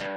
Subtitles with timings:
[0.00, 0.08] Hej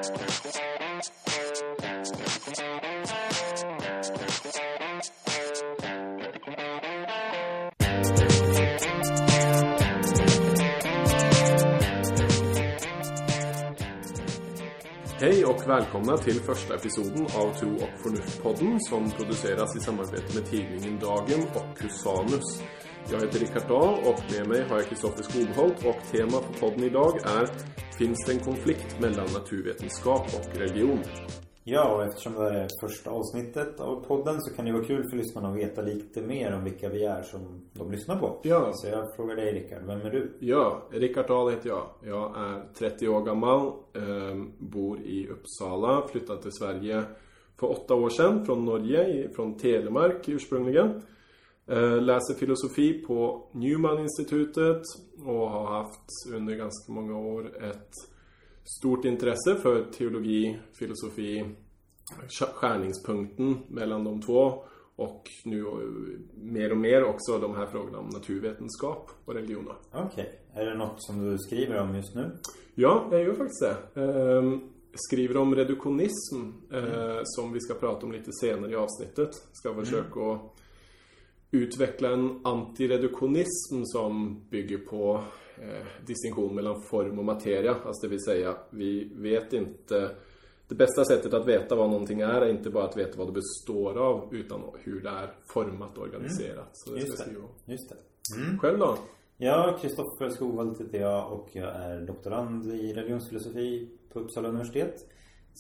[15.46, 21.00] och välkomna till första episoden av Tro och Förnuft-podden som produceras i samarbete med tidningen
[21.00, 22.61] Dagen och Cusanus.
[23.11, 26.84] Jag heter Rickard Dahl och med mig har jag Kristoffer Skogholt och tema för podden
[26.84, 27.50] idag är
[27.98, 31.00] Finns det en konflikt mellan naturvetenskap och religion?
[31.64, 35.18] Ja, och eftersom det är första avsnittet av podden så kan det vara kul för
[35.18, 38.40] lyssnarna att veta lite mer om vilka vi är som de lyssnar på.
[38.44, 38.72] Ja.
[38.74, 40.32] Så jag frågar dig Rickard, vem är du?
[40.40, 41.90] Ja, Rickard Dahl heter jag.
[42.02, 47.04] Jag är 30 år gammal, eh, bor i Uppsala, flyttade till Sverige
[47.60, 51.02] för åtta år sedan från Norge, från Telemark ursprungligen.
[51.67, 54.81] Eh, läser filosofi på Newman-institutet
[55.26, 57.91] och har haft under ganska många år ett
[58.63, 61.45] stort intresse för teologi, filosofi,
[62.55, 64.64] skärningspunkten mellan de två
[64.95, 65.66] och nu
[66.33, 69.70] mer och mer också de här frågorna om naturvetenskap och religion.
[69.92, 70.39] Okej.
[70.53, 72.31] Är det något som du skriver om just nu?
[72.75, 74.02] Ja, jag gör faktiskt det.
[74.02, 79.30] Ehm, skriver om reduktionism eh, som vi ska prata om lite senare i avsnittet.
[79.52, 80.55] Ska försöka att
[81.54, 85.23] utveckla en antireduktionism som bygger på
[85.58, 87.76] eh, distinktion mellan form och materia.
[87.86, 90.12] Alltså det vill säga, vi vet inte
[90.68, 93.34] det bästa sättet att veta vad någonting är är inte bara att veta vad det
[93.34, 96.70] består av utan hur det är format och organiserat.
[96.73, 97.23] Så det ska jag Just det.
[97.23, 97.50] skriva om.
[97.66, 98.58] Just det.
[98.60, 98.98] Själv då?
[99.38, 104.95] Ja, Kristoffer Skogholt heter jag och jag är doktorand i religionsfilosofi på Uppsala universitet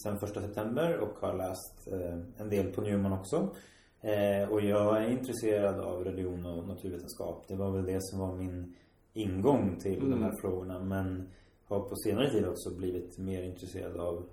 [0.03, 3.55] sen första september och har läst eh, en del på Newman också.
[4.03, 7.45] Eh, och jag är intresserad av religion och naturvetenskap.
[7.47, 8.75] Det var väl det som var min
[9.13, 10.79] ingång till de här frågorna.
[10.79, 11.29] Men
[11.65, 14.25] har på senare tid också blivit mer intresserad av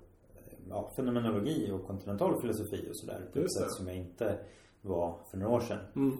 [0.69, 3.21] ja, fenomenologi och kontinental filosofi och sådär.
[3.33, 4.37] På ett sätt som jag inte
[4.81, 5.79] var för några år sedan.
[5.95, 6.17] Mm.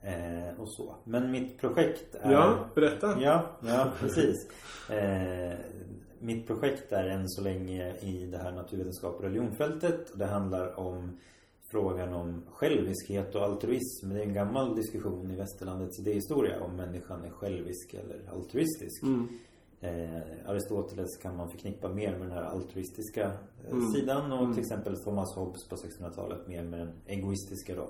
[0.00, 0.94] Eh, och så.
[1.04, 2.32] Men mitt projekt är...
[2.32, 3.20] Ja, berätta.
[3.20, 4.36] Ja, ja precis.
[4.90, 5.58] Eh,
[6.18, 10.10] mitt projekt är än så länge i det här naturvetenskap och religionfältet.
[10.10, 11.18] Och det handlar om
[11.70, 14.08] frågan om själviskhet och altruism.
[14.08, 19.02] Det är en gammal diskussion i västerlandets idéhistoria om människan är självisk eller altruistisk.
[19.02, 19.28] Mm.
[19.82, 23.92] Eh, Aristoteles kan man förknippa mer med den här altruistiska eh, Mm.
[23.92, 27.82] sidan och till exempel Thomas Hobbes på 1600-talet mer med den egoistiska då.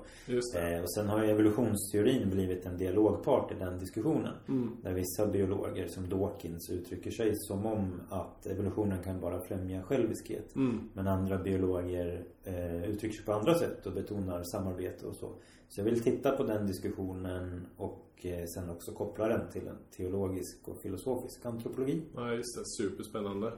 [0.59, 4.33] Eh, och sen har ju evolutionsteorin blivit en dialogpart i den diskussionen.
[4.47, 4.69] Mm.
[4.83, 10.55] Där vissa biologer som Dawkins uttrycker sig som om att evolutionen kan bara främja själviskhet.
[10.55, 10.89] Mm.
[10.93, 15.35] Men andra biologer eh, uttrycker sig på andra sätt och betonar samarbete och så.
[15.69, 19.77] Så jag vill titta på den diskussionen och eh, sen också koppla den till en
[19.97, 22.03] teologisk och filosofisk antropologi.
[22.15, 22.63] Ja, just det.
[22.65, 23.53] Superspännande.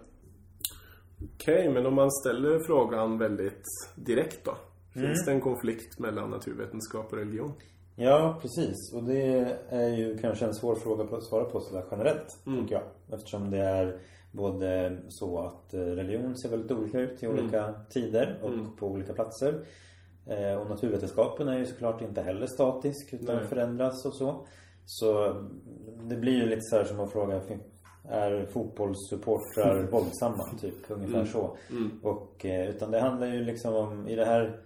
[1.35, 3.63] Okej, men om man ställer frågan väldigt
[3.95, 4.57] direkt då.
[4.93, 7.51] Finns det en konflikt mellan naturvetenskap och religion?
[7.95, 8.93] Ja, precis.
[8.93, 12.83] Och det är ju kanske en svår fråga att svara på sådär generellt, tycker jag.
[13.17, 13.99] Eftersom det är
[14.33, 19.13] både så att eh, religion ser väldigt olika ut i olika tider och på olika
[19.13, 19.65] platser.
[20.27, 23.47] Eh, Och naturvetenskapen är ju såklart inte heller statisk utan Nej.
[23.47, 24.45] förändras och så.
[24.85, 25.35] Så
[26.03, 27.41] det blir ju lite så här som att fråga
[28.09, 30.49] är fotbollssupportrar våldsamma?
[30.61, 31.57] Typ ungefär så.
[32.03, 34.59] Och, eh, utan det handlar ju liksom om, i det här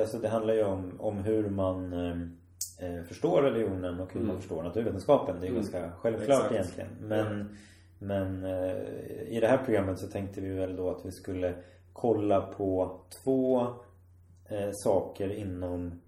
[0.00, 4.62] Alltså det handlar ju om, om hur man eh, förstår religionen och hur man förstår
[4.62, 5.40] naturvetenskapen.
[5.40, 6.52] Det är ganska självklart Exakt.
[6.52, 6.88] egentligen.
[7.00, 7.56] Men,
[8.04, 11.54] men eh, i det här programmet så tänkte vi väl då att vi skulle
[11.92, 13.66] kolla på två
[14.48, 16.00] eh, saker inom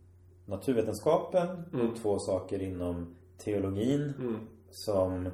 [0.47, 4.13] naturvetenskapen och två saker inom teologin
[4.71, 5.31] som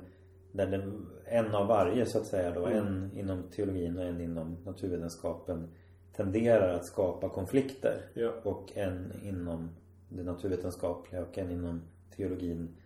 [0.53, 0.93] där det,
[1.25, 5.69] en av varje så att säga då, en inom teologin och en inom naturvetenskapen
[6.17, 8.33] tenderar att skapa konflikter Ja.
[8.43, 9.71] och en inom
[10.09, 11.83] det naturvetenskapliga och en inom
[12.17, 12.77] teologin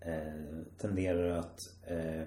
[0.00, 2.22] eh, tenderar att eh,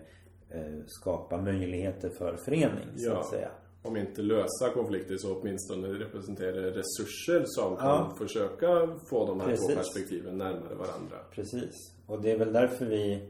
[0.88, 3.20] skapa möjligheter för förening så Ja.
[3.20, 3.50] att säga.
[3.82, 8.14] Om inte lösa konflikter så åtminstone representera resurser som kan Ja.
[8.18, 9.68] försöka få de här Precis.
[9.68, 11.16] två perspektiven närmare varandra.
[11.32, 11.72] Precis.
[12.08, 13.30] Och det är väl därför vi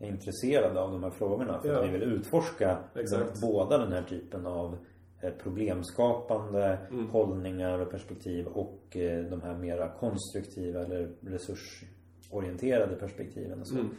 [0.00, 1.60] är intresserade av de här frågorna.
[1.62, 1.78] För Ja.
[1.78, 3.40] att vi vill utforska Exakt.
[3.40, 4.76] båda den här typen av
[5.22, 7.08] eh, problemskapande Mm.
[7.10, 13.74] hållningar och perspektiv och eh, de här mera konstruktiva eller resursorienterade perspektiven och så.
[13.74, 13.90] Mm.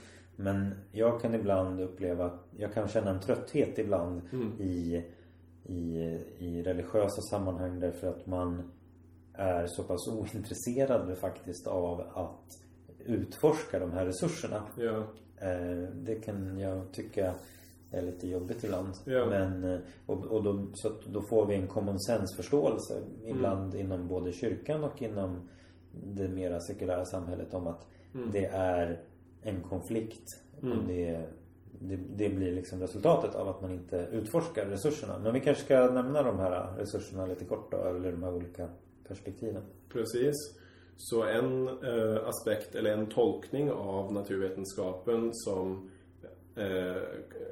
[0.41, 4.51] Men jag kan ibland uppleva att jag kan känna en trötthet ibland Mm.
[4.59, 5.03] i,
[5.63, 5.97] i,
[6.37, 8.71] i religiösa sammanhang därför att man
[9.33, 12.59] är så pass ointresserad faktiskt av att
[13.05, 14.63] utforska de här resurserna.
[14.77, 14.97] Ja.
[15.47, 17.33] Eh, Det kan jag tycka
[17.91, 18.93] är lite jobbigt ibland.
[19.05, 19.25] Ja.
[19.25, 24.07] Men, eh, och, och då, så då får vi en common sense förståelse ibland inom
[24.07, 25.49] både kyrkan och inom
[25.91, 27.85] det mera sekulära samhället om att
[28.33, 28.99] det är
[29.41, 30.25] en konflikt.
[30.61, 31.25] Och det,
[31.79, 35.19] det, det blir liksom resultatet av att man inte utforskar resurserna.
[35.19, 38.69] Men vi kanske ska nämna de här resurserna lite kort då, eller de här olika
[39.07, 39.63] perspektiven.
[39.89, 40.35] Precis.
[40.97, 45.89] Så en eh, aspekt eller en tolkning av naturvetenskapen som
[46.55, 47.01] eh,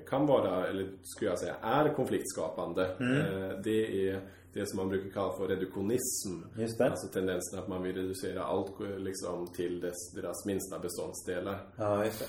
[0.09, 2.83] kan vara, eller skulle jag säga är konfliktskapande.
[2.83, 4.21] Eh, det är
[4.57, 6.31] det som man brukar kalla för reduktionism.
[6.57, 6.89] Just det.
[6.89, 11.67] Alltså tendensen att man vill reducera allt liksom, till dess, deras minsta beståndsdelar.
[11.77, 12.25] Ja, just det.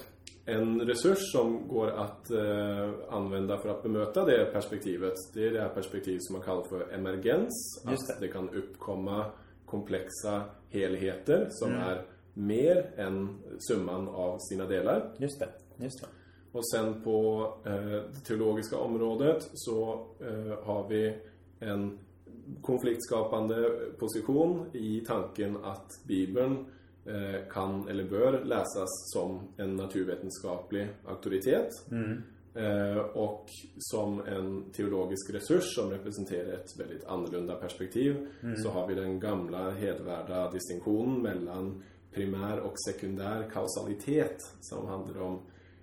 [0.52, 5.60] En resurs som går att eh, använda för att bemöta det perspektivet det är det
[5.60, 7.84] här perspektivet som man kallar för emergens.
[7.90, 9.26] Just Att det kan uppkomma
[9.66, 15.14] komplexa helheter som är mer än summan av sina delar.
[15.18, 15.48] Just det.
[15.84, 16.06] Just det.
[16.52, 21.18] Och sen på eh, det teologiska området så eh, har vi
[21.60, 21.98] en
[22.62, 26.64] konfliktskapande position i tanken att Bibeln
[27.06, 31.70] eh, kan eller bör läsas som en naturvetenskaplig auktoritet.
[32.54, 33.46] Eh, och
[33.78, 39.70] som en teologisk resurs som representerar ett väldigt annorlunda perspektiv så har vi den gamla
[39.70, 45.40] hedvärda distinktionen mellan primär och sekundär kausalitet som handlar om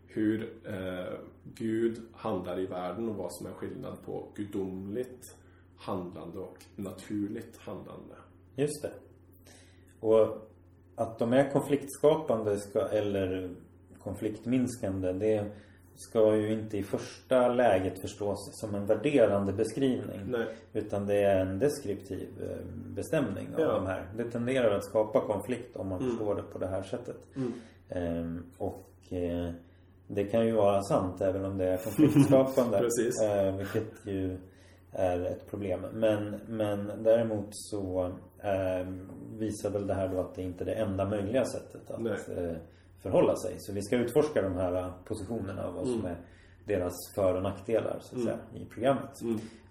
[0.07, 5.35] hur eh, Gud handlar i världen och vad som är skillnad på gudomligt
[5.85, 8.15] handlande och naturligt handlande.
[8.55, 8.91] Just det.
[9.99, 10.49] Och
[10.95, 13.49] att de är konfliktskapande ska, eller
[13.99, 15.45] konfliktminskande det
[15.95, 20.19] ska ju inte i första läget förstås som en värderande beskrivning.
[20.27, 20.45] Nej.
[20.73, 22.65] Utan det är en deskriptiv eh,
[22.95, 23.71] bestämning av Ja.
[23.73, 24.07] de här.
[24.17, 27.17] Det tenderar att skapa konflikt om man förstår det på det här sättet.
[27.89, 29.51] Ehm, och eh,
[30.07, 32.79] det kan ju vara sant även om det är konfliktskapande.
[32.97, 33.21] Precis.
[33.21, 34.37] Eh, vilket ju
[34.95, 35.85] är ett problem.
[35.93, 38.05] Men, men däremot så
[38.39, 38.87] eh,
[39.37, 42.13] visar väl det här då att det inte är det enda möjliga sättet att Nej.
[42.37, 42.55] eh,
[43.03, 43.55] förhålla sig.
[43.57, 46.17] Så vi ska utforska de här eh, positionerna och vad som är
[46.65, 49.11] deras för och nackdelar så att säga, i programmet.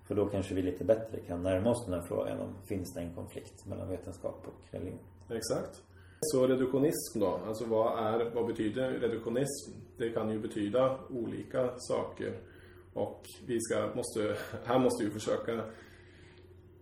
[0.07, 3.01] För då kanske vi lite bättre kan närma oss den här frågan om finns det
[3.01, 4.99] en konflikt mellan vetenskap och religion.
[5.31, 5.83] Exakt.
[6.21, 9.73] Så reduktionism då, alltså vad är, vad betyder reduktionism?
[9.97, 12.41] Det kan ju betyda olika saker.
[12.95, 15.61] Och vi ska, måste, här måste vi försöka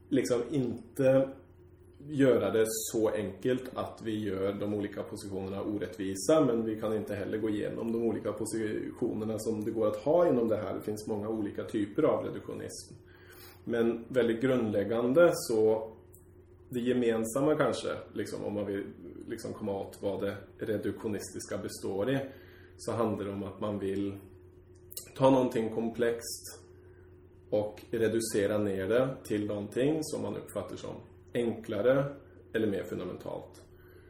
[0.08, 1.28] liksom inte
[2.08, 7.14] göra det så enkelt att vi gör de olika positionerna orättvisa men vi kan inte
[7.14, 10.74] heller gå igenom de olika positionerna som det går att ha inom det här.
[10.74, 12.94] Det finns många olika typer av reduktionism.
[13.64, 15.92] Men väldigt grundläggande så
[16.68, 18.84] det gemensamma kanske, liksom, om man vill
[19.28, 22.18] liksom komma åt vad det reduktionistiska består i,
[22.76, 24.18] så handlar det om att man vill
[25.16, 26.60] ta någonting komplext
[27.50, 30.94] och reducera ner det till någonting som man uppfattar som
[31.34, 32.16] enklare
[32.52, 33.62] eller mer fundamentalt.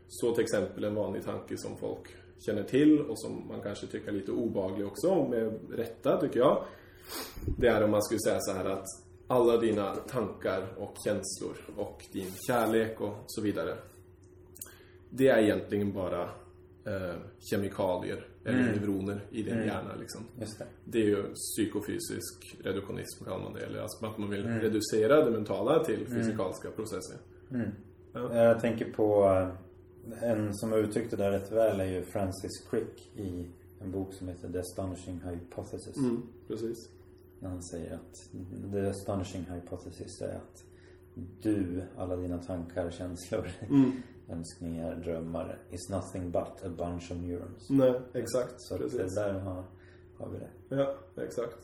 [0.08, 4.08] Så till exempel en vanlig tanke som folk känner till och som man kanske tycker
[4.08, 6.64] är lite obaglig också, med rätta tycker jag.
[7.58, 8.86] Det är om man skulle säga så här att
[9.26, 13.76] alla dina tankar och känslor och din kärlek och så vidare.
[15.10, 16.22] Det är egentligen bara
[16.86, 17.16] eh,
[17.50, 20.20] kemikalier eller neuroner i din hjärna liksom.
[20.38, 20.64] Det.
[20.84, 23.66] Det är ju psykofysisk reduktionism kallar man det.
[23.66, 27.16] Eller alltså att man vill reducera det mentala till fysikaliska processer.
[28.12, 32.66] Jag tänker på eh, en som har uttryckt det där rätt väl är ju Francis
[32.70, 33.46] Crick i
[33.80, 35.96] en bok som heter The Astonishing Hypothesis.
[35.96, 36.88] Mm, precis.
[37.40, 38.30] När han säger att
[38.72, 40.64] The Astonishing Hypothesis är att
[41.42, 43.48] du, alla dina tankar, känslor,
[44.32, 47.70] önskningar, drömmar is nothing but a bunch of neurons.
[47.70, 48.54] Nej, exakt.
[48.56, 48.98] Så precis.
[49.14, 49.64] det där har,
[50.18, 50.76] har vi det.
[50.76, 51.58] Ja, exakt.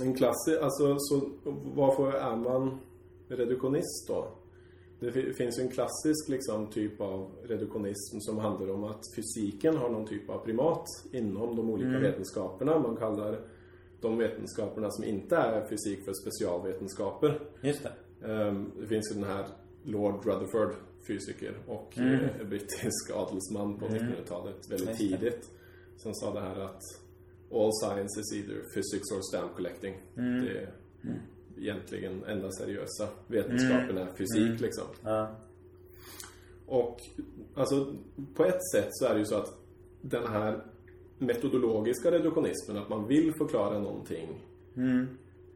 [0.00, 1.30] En klassisk, alltså så
[1.74, 2.78] varför är man
[3.28, 4.28] reduktionist då?
[5.00, 9.76] Det fi- finns ju en klassisk liksom, typ av reduktionism som handlar om att fysiken
[9.76, 12.78] har någon typ av primat inom de olika vetenskaperna.
[12.78, 13.40] Man kallar
[14.00, 17.40] de vetenskaperna som inte är fysik för specialvetenskaper.
[17.62, 17.92] Just det.
[18.32, 19.46] Ehm, Det finns ju den här
[19.82, 20.74] Lord Rutherford,
[21.06, 25.50] fysiker och eh, brittisk adelsman på 1900-talet, väldigt tidigt.
[25.96, 26.82] Som sa det här att
[27.52, 29.94] All science is either physics or stamp collecting.
[30.14, 30.70] Det är
[31.58, 34.84] egentligen enda seriösa vetenskapen är fysik liksom.
[35.02, 35.36] Ja.
[36.66, 37.00] Och
[37.54, 37.94] alltså
[38.34, 39.58] på ett sätt så är det ju så att
[40.00, 40.64] den här
[41.18, 44.28] metodologiska reduktionismen, att man vill förklara någonting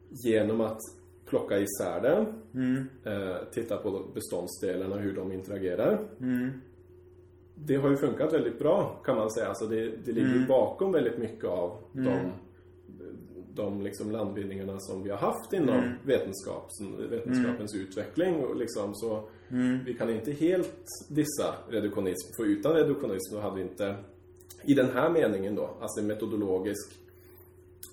[0.08, 0.80] genom att
[1.32, 2.26] plocka isär det,
[3.10, 5.98] eh, titta på beståndsdelarna, hur de interagerar.
[7.54, 9.48] Det har ju funkat väldigt bra kan man säga.
[9.48, 12.32] Alltså det, det ligger ju bakom väldigt mycket av de
[13.54, 15.92] de liksom landvinningarna som vi har haft inom Mm.
[16.04, 18.44] vetenskaps, vetenskapens utveckling.
[18.44, 19.28] Och liksom, så
[19.86, 23.94] Vi kan inte helt dissa reduktionism, för utan reduktionism hade vi inte,
[24.64, 26.92] i den här meningen då, alltså metodologisk,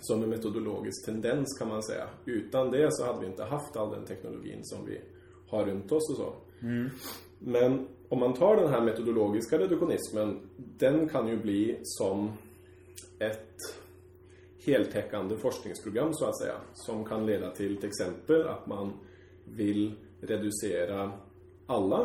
[0.01, 2.07] som en metodologisk tendens kan man säga.
[2.25, 5.01] Utan det så hade vi inte haft all den teknologin som vi
[5.47, 6.33] har runt oss och så.
[7.39, 12.31] Men om man tar den här metodologiska reduktionismen, den kan ju bli som
[13.19, 13.55] ett
[14.65, 16.55] heltäckande forskningsprogram så att säga.
[16.73, 18.93] Som kan leda till till exempel att man
[19.45, 21.11] vill reducera
[21.65, 22.01] alla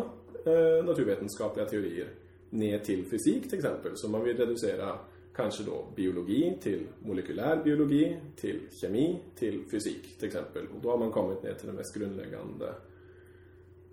[0.46, 2.08] eh, naturvetenskapliga teorier
[2.50, 3.92] ner till fysik till exempel.
[3.94, 4.98] Så man vill reducera
[5.36, 10.66] kanske då biologi till molekylär biologi, till kemi, till fysik till exempel.
[10.74, 12.74] Och då har man kommit ner till den mest grundläggande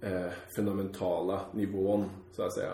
[0.01, 2.73] eh, fundamentala nivån så att säga.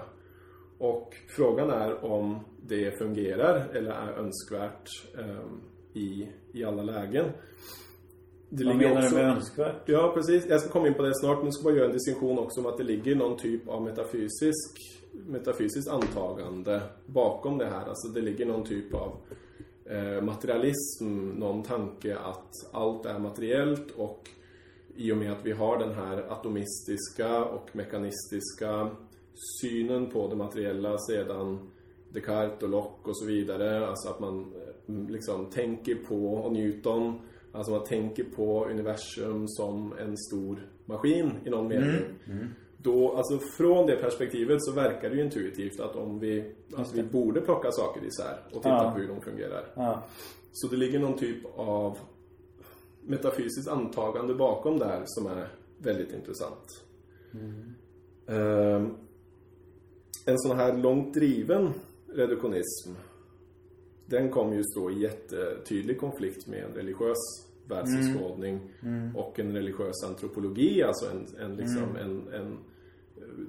[0.77, 5.43] Och frågan är om det fungerar eller är önskvärt eh,
[5.93, 7.25] i, i alla lägen.
[8.49, 9.81] Det Vad ligger menar också- du med önskvärt?
[9.85, 10.45] Ja, precis.
[10.49, 12.59] Jag ska komma in på det snart, men jag ska bara göra en distinktion också
[12.59, 17.85] om att det ligger någon typ av metafysisk, metafysiskt antagande bakom det här.
[17.85, 19.11] Alltså det ligger någon typ av
[19.85, 24.29] eh, materialism, någon tanke att allt är materiellt och
[24.95, 28.89] i och med att vi har den här atomistiska och mekanistiska
[29.61, 31.59] synen på det materiella sedan
[32.09, 33.87] Descartes och Locke och så vidare.
[33.87, 37.19] Alltså att man eh, liksom tänker på, och Newton,
[37.51, 41.89] alltså man tänker på universum som en stor maskin i någon mening.
[41.89, 42.47] Mm, mm.
[42.77, 47.03] Då, alltså från det perspektivet så verkar det ju intuitivt att om vi, att vi
[47.03, 48.91] borde plocka saker isär och titta Ja.
[48.91, 49.65] på hur de fungerar.
[49.75, 50.03] Ja.
[50.51, 51.97] Så det ligger någon typ av
[53.01, 56.83] metafysiskt antagande bakom där som är väldigt intressant.
[58.27, 58.95] Ehm,
[60.25, 61.73] en sån här långt driven
[62.13, 62.91] reduktionism
[64.05, 68.59] den kommer ju stå i jättetydlig konflikt med en religiös världsåskådning
[69.15, 72.57] och en religiös antropologi, alltså en, en, liksom, en, en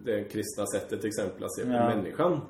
[0.05, 1.95] det kristna sättet till exempel att se på Ja.
[1.97, 2.41] människan.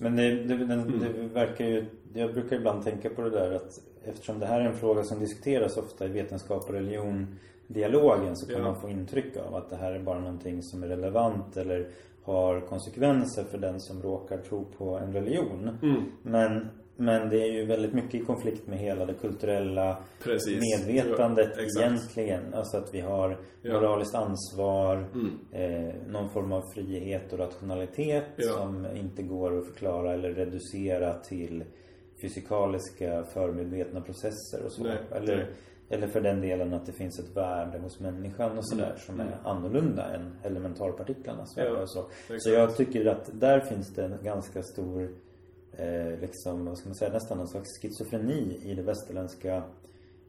[0.00, 0.98] Men det, det, den, Mm.
[1.00, 1.86] det verkar ju...
[2.14, 3.70] Jag brukar ibland tänka på det där att
[4.04, 7.26] eftersom det här är en fråga som diskuteras ofta i vetenskap och religion
[7.66, 8.64] dialogen så kan Ja.
[8.64, 11.88] man få intryck av att det här är bara någonting som är relevant eller
[12.22, 15.70] har konsekvenser för den som råkar tro på en religion.
[15.82, 16.02] Mm.
[16.22, 20.60] Men, men det är ju väldigt mycket i konflikt med hela det kulturella Precis.
[20.86, 21.86] medvetandet Ja, exakt.
[21.86, 22.54] egentligen.
[22.54, 25.38] Alltså att vi har moraliskt ansvar, Mm.
[25.52, 28.52] eh, någon form av frihet och rationalitet Ja.
[28.52, 31.64] som inte går att förklara eller reducera till
[32.22, 34.82] fysikaliska förmedvetna processer och så.
[34.82, 35.46] Nej, eller, nej.
[35.88, 39.20] eller för den delen att det finns ett värde hos människan och sådär Mm, som
[39.20, 42.00] är annorlunda än elementarpartiklarnas värde Ja, och så.
[42.00, 42.42] exakt.
[42.42, 45.08] Så jag tycker att där finns det en ganska stor
[45.76, 49.62] eh, liksom, vad ska man säga, nästan en slags schizofreni i det västerländska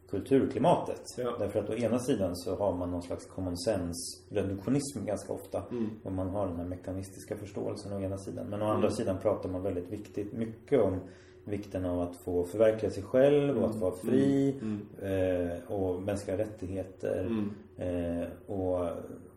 [0.10, 1.01] kulturklimatet.
[1.18, 1.36] Ja.
[1.39, 5.63] Därför att å ena sidan så har man någon slags common sense reduktionism ganska ofta.
[5.72, 5.89] Mm.
[6.04, 8.48] Och man har den här mekanistiska förståelsen å ena sidan.
[8.48, 11.00] Men å andra sidan pratar man väldigt viktigt, mycket om
[11.44, 14.56] vikten av att få förverkliga sig själv och att vara fri
[15.01, 17.51] eh, och mänskliga rättigheter Mm.
[17.77, 18.88] eh, och,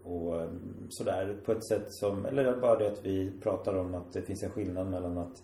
[0.03, 0.49] och
[0.89, 4.43] sådär på ett sätt som, eller bara det att vi pratar om att det finns
[4.43, 5.43] en skillnad mellan att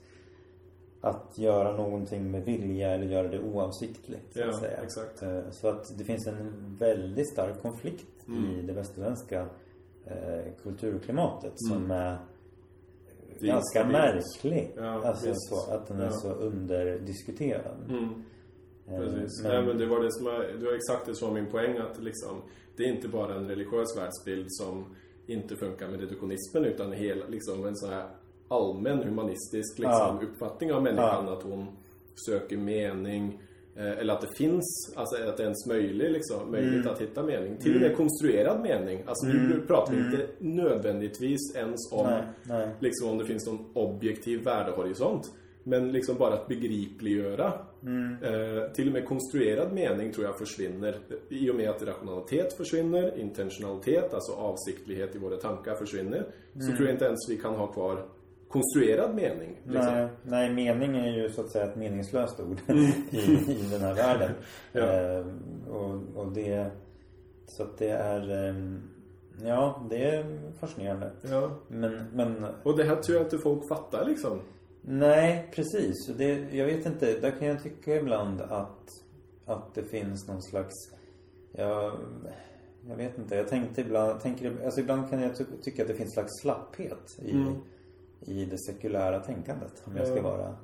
[1.08, 4.76] att göra någonting med vilja eller göra det oavsiktligt så att Ja, säga.
[4.82, 5.22] exakt.
[5.22, 8.50] Eh, Så att det finns en väldigt stark konflikt Mm.
[8.50, 9.46] i det västerländska
[10.04, 12.18] eh, kulturklimatet som är
[13.40, 13.92] är ganska instabilt.
[13.92, 14.72] märklig.
[14.76, 16.10] Ja, alltså så, att den är Ja.
[16.10, 17.76] så underdiskuterad.
[17.88, 18.24] Mm.
[18.88, 19.42] Eh, Precis.
[19.42, 21.50] men- Nej, men det var det som är, det var exakt det som var min
[21.50, 22.42] poäng att liksom,
[22.76, 24.84] det är inte bara en religiös världsbild som
[25.26, 28.08] inte funkar med reduktionismen utan hela, liksom en sån här
[28.48, 30.20] allmän humanistisk liksom, Ja.
[30.22, 31.66] uppfattning av människan att hon
[32.26, 33.40] söker mening
[33.76, 36.88] eh, eller att det finns, alltså att det är ens möjligt, liksom, möjligt Mm.
[36.92, 37.56] att hitta mening.
[37.58, 39.02] Till och med konstruerad mening.
[39.06, 42.68] Alltså nu pratar vi inte nödvändigtvis ens om Nej, nej.
[42.80, 45.22] liksom om det finns någon objektiv värdehorisont.
[45.68, 47.52] Men liksom bara att begripliggöra.
[48.22, 50.98] Eh, till och med konstruerad mening tror jag försvinner.
[51.28, 56.26] I och med att rationalitet försvinner, intentionalitet, alltså avsiktlighet i våra tankar försvinner.
[56.54, 58.06] Så tror jag inte ens vi kan ha kvar
[58.48, 59.60] konstruerad mening.
[59.64, 59.94] Liksom.
[59.94, 62.60] Nej, nej, mening är ju så att säga ett meningslöst ord
[63.10, 63.22] i,
[63.52, 64.30] i den här världen.
[64.72, 64.82] Ja.
[64.82, 65.26] Eh,
[65.68, 66.70] och, och det...
[67.46, 68.48] Så att det är...
[68.48, 68.54] Eh,
[69.44, 71.10] ja, det är fascinerande.
[71.22, 71.50] Ja.
[71.68, 74.40] Men, men Och det här tror jag inte folk fattar liksom.
[74.80, 76.06] nej, precis.
[76.06, 78.88] Det, jag vet inte, där kan jag tycka ibland att,
[79.44, 80.74] att det finns någon slags...
[81.52, 81.92] Ja,
[82.88, 85.94] jag vet inte, jag tänkte ibland, tänker, alltså ibland kan jag ty tycka att det
[85.94, 87.54] finns en slags slapphet i, Mm.
[88.20, 89.82] I det sekulära tänkandet.
[89.84, 90.10] Om jag Ja.
[90.12, 90.56] ska vara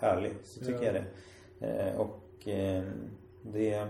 [0.00, 0.84] ärlig så tycker Ja.
[0.84, 1.66] jag det.
[1.66, 2.84] Eh, och, eh,
[3.42, 3.86] Det...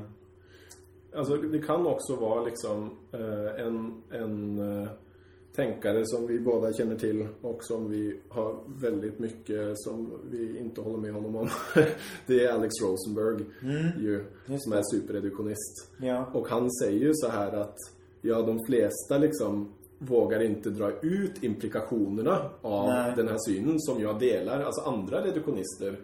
[1.14, 4.60] Alltså det kan också vara liksom eh, en, en
[5.54, 10.80] tänkare som vi båda känner till och som vi har väldigt mycket som vi inte
[10.80, 11.48] håller med honom om.
[12.26, 13.44] det är Alex Rosenberg
[13.98, 15.90] ju, Just som är superreduktionist.
[16.00, 16.26] Ja.
[16.34, 17.76] Och han säger ju så här att
[18.22, 23.12] ja, de flesta liksom vågar inte dra ut implikationerna av Nej.
[23.16, 24.60] den här synen som jag delar.
[24.62, 25.96] Alltså andra reduktionister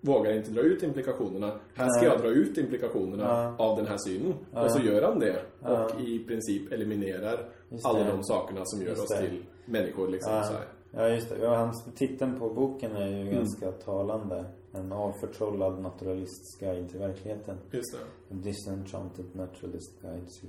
[0.00, 1.52] vågar inte dra ut implikationerna.
[1.74, 2.10] Här ska Nej.
[2.10, 3.64] jag dra ut implikationerna Ja.
[3.64, 4.34] av den här synen.
[4.52, 5.42] Och så gör han det.
[5.62, 5.84] Ja.
[5.84, 7.48] Och i princip eliminerar
[7.84, 9.20] alla de sakerna som gör Just oss det.
[9.28, 10.08] till människor.
[10.08, 10.60] Liksom, så Ja,
[11.02, 11.36] ja just det.
[11.42, 13.34] Ja, hans, titeln på boken är ju Mm.
[13.34, 14.44] ganska talande.
[14.72, 17.56] En avförtrollad naturalists guide till verkligheten.
[17.70, 17.98] Just det.
[18.34, 20.46] A disenchanted naturalist guide to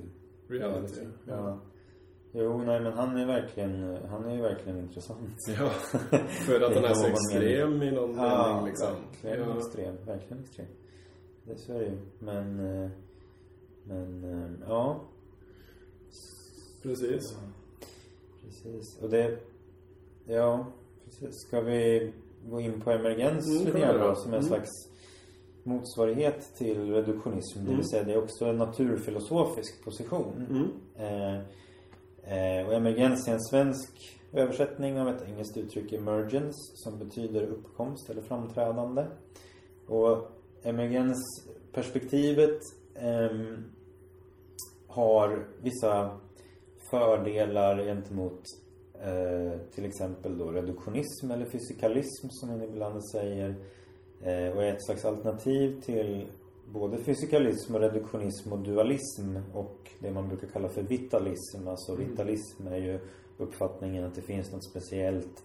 [0.54, 1.02] Reality.
[1.28, 1.34] Ja.
[1.36, 1.60] Ja.
[2.40, 5.36] Jo, nej men han är verkligen, han är ju verkligen intressant.
[5.48, 5.70] ja.
[6.28, 8.88] För att han är så extrem i någon Ja, mening liksom.
[9.22, 9.58] verkligen Ja.
[9.58, 9.96] extrem.
[10.06, 10.66] Verkligen extrem.
[11.44, 11.98] Det är så är det ju.
[12.20, 12.90] Men, eh,
[13.84, 15.00] men, eh, ja.
[16.84, 17.38] Precis.
[18.44, 18.98] Precis.
[19.02, 19.40] Och det,
[20.26, 20.66] ja,
[21.06, 21.36] precis.
[21.48, 22.14] Ska vi
[22.50, 24.16] gå in på emergens Mm, lite grann då?
[24.16, 24.48] Som en Mm.
[24.48, 24.70] slags
[25.64, 27.60] motsvarighet till reduktionism.
[27.60, 27.76] Det Mm.
[27.78, 30.46] vill säga det är också en naturfilosofisk position.
[30.50, 30.68] Mm.
[31.36, 31.42] Eh,
[32.28, 38.10] eh, och emergens är en svensk översättning av ett engelskt uttryck emergence som betyder uppkomst
[38.10, 39.06] eller framträdande.
[39.88, 40.32] Och
[40.64, 42.60] emergensperspektivet
[42.96, 43.30] eh,
[44.88, 46.20] har vissa
[46.90, 48.42] fördelar gentemot
[49.02, 53.56] eh, till exempel då reduktionism eller fysikalism som man ibland säger.
[54.22, 56.28] Eh, och är ett slags alternativ till
[56.74, 61.68] både fysikalism och reduktionism och dualism och det man brukar kalla för vitalism.
[61.68, 63.00] Alltså vitalism är ju
[63.38, 65.44] uppfattningen att det finns något speciellt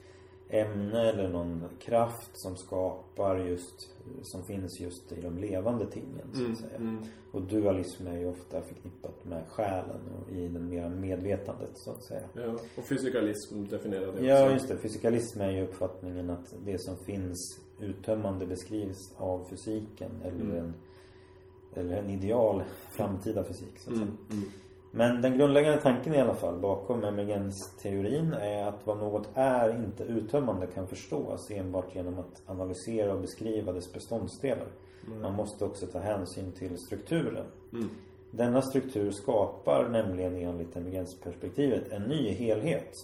[0.49, 3.91] ämne eller någon kraft som skapar just,
[4.23, 6.52] som finns just i de levande tingen så Mm.
[6.52, 6.76] att säga.
[6.76, 6.99] Mm.
[7.33, 12.02] Och dualism är ju ofta förknippat med själen och i den mera medvetandet så att
[12.02, 12.23] säga.
[12.35, 12.59] Ja.
[12.76, 14.53] Och fysikalism definierar det Ja, också.
[14.53, 14.77] just det.
[14.77, 20.57] Fysikalism är ju uppfattningen att det som finns uttömmande beskrivs av fysiken eller Mm.
[20.57, 20.75] en
[21.77, 24.09] eller en ideal framtida fysik så att säga.
[24.09, 24.19] Mm.
[24.31, 24.45] Mm.
[24.95, 30.05] Men den grundläggande tanken i alla fall bakom emergensteorin är att vad något är inte
[30.05, 34.67] uttömmande kan förstås enbart genom att analysera och beskriva dess beståndsdelar.
[35.21, 37.47] Man måste också ta hänsyn till strukturen.
[37.73, 37.89] Mm.
[38.31, 42.97] Denna struktur skapar nämligen enligt emergensperspektivet en ny helhet.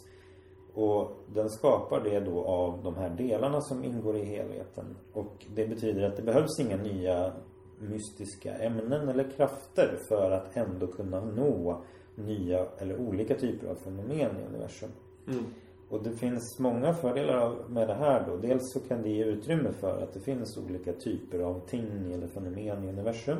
[0.75, 4.97] Och den skapar det då av de här delarna som ingår i helheten.
[5.13, 7.33] Och det betyder att det behövs inga nya
[7.81, 11.83] mystiska ämnen eller krafter för att ändå kunna nå
[12.14, 14.91] nya eller olika typer av fenomen i universum.
[15.27, 15.45] Mm.
[15.88, 18.37] Och det finns många fördelar med det här då.
[18.37, 22.27] Dels så kan det ge utrymme för att det finns olika typer av ting eller
[22.27, 23.38] fenomen i universum.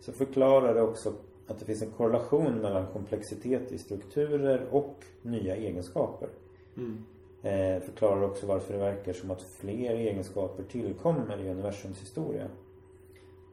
[0.00, 1.12] Så förklarar det också
[1.46, 6.28] att det finns en korrelation mellan komplexitet i strukturer och nya egenskaper.
[6.76, 7.04] Mm.
[7.42, 12.48] Eh, förklarar också varför det verkar som att fler egenskaper tillkommer i universums historia.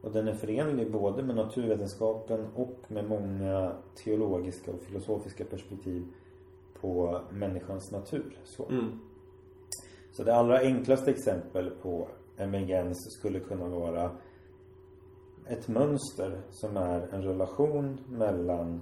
[0.02, 3.72] Och den är förenlig både med naturvetenskapen och med många
[4.04, 6.06] teologiska och filosofiska perspektiv
[6.80, 8.38] på människans natur.
[8.44, 8.68] Så.
[8.68, 8.98] Mm.
[10.12, 14.10] Så det allra enklaste exempel på emergens skulle kunna vara
[15.46, 18.80] ett mönster som är en relation mellan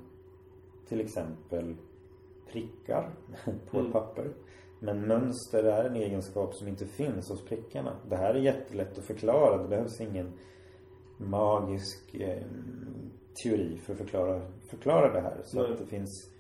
[0.88, 1.76] till exempel
[2.52, 3.10] prickar
[3.70, 3.86] på Mm.
[3.86, 4.30] ett papper.
[4.78, 7.96] Men mönster är en egenskap som inte finns hos prickarna.
[8.08, 9.62] Det här är jättelätt att förklara.
[9.62, 10.32] Det behövs ingen
[11.20, 12.42] magisk eh,
[13.44, 15.36] teori för att förklara, förklara det här.
[15.44, 15.72] Så Nej.
[15.72, 16.30] att det finns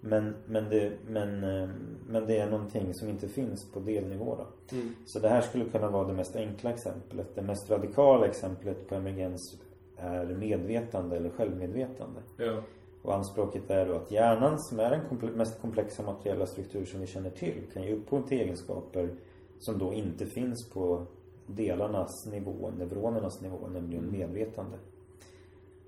[0.00, 1.68] men, men, det, men, eh,
[2.06, 4.76] men det är någonting som inte finns på delnivå då.
[4.76, 4.94] Mm.
[5.06, 7.34] Så det här skulle kunna vara det mest enkla exemplet.
[7.34, 9.58] Det mest radikala exemplet på emergens
[9.96, 12.20] är medvetande eller självmedvetande.
[12.36, 12.62] Ja.
[13.02, 17.00] Och anspråket är då att hjärnan, som är den komple- mest komplexa materiella struktur som
[17.00, 19.10] vi känner till, kan ge upphov till egenskaper
[19.58, 21.06] som då inte finns på
[21.54, 24.76] delarnas nivå, neuronernas nivå, nämligen medvetande.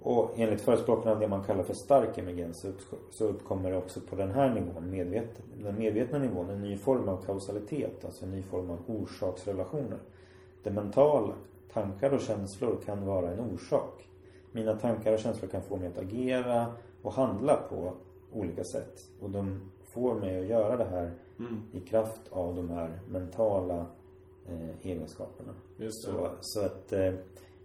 [0.00, 2.66] Och enligt förespråkarna av det man kallar för stark emergens
[3.10, 7.08] så uppkommer det också på den här nivån, medveten, den medvetna nivån, en ny form
[7.08, 9.98] av kausalitet, alltså en ny form av orsaksrelationer.
[10.62, 11.34] Det mentala,
[11.72, 14.08] tankar och känslor kan vara en orsak.
[14.52, 16.66] Mina tankar och känslor kan få mig att agera
[17.02, 17.92] och handla på
[18.32, 19.08] olika sätt.
[19.20, 21.62] Och de får mig att göra det här Mm.
[21.72, 23.86] i kraft av de här mentala
[24.48, 25.54] eh, egenskaperna.
[25.76, 26.12] Just det.
[26.12, 27.14] Så, så att eh,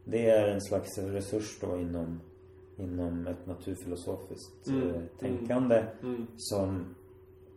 [0.03, 2.21] det är en slags resurs då inom,
[2.77, 6.27] inom ett naturfilosofiskt Mm, eh, tänkande Mm.
[6.37, 6.95] som,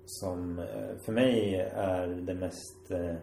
[0.07, 3.15] som eh, för mig är det mest eh,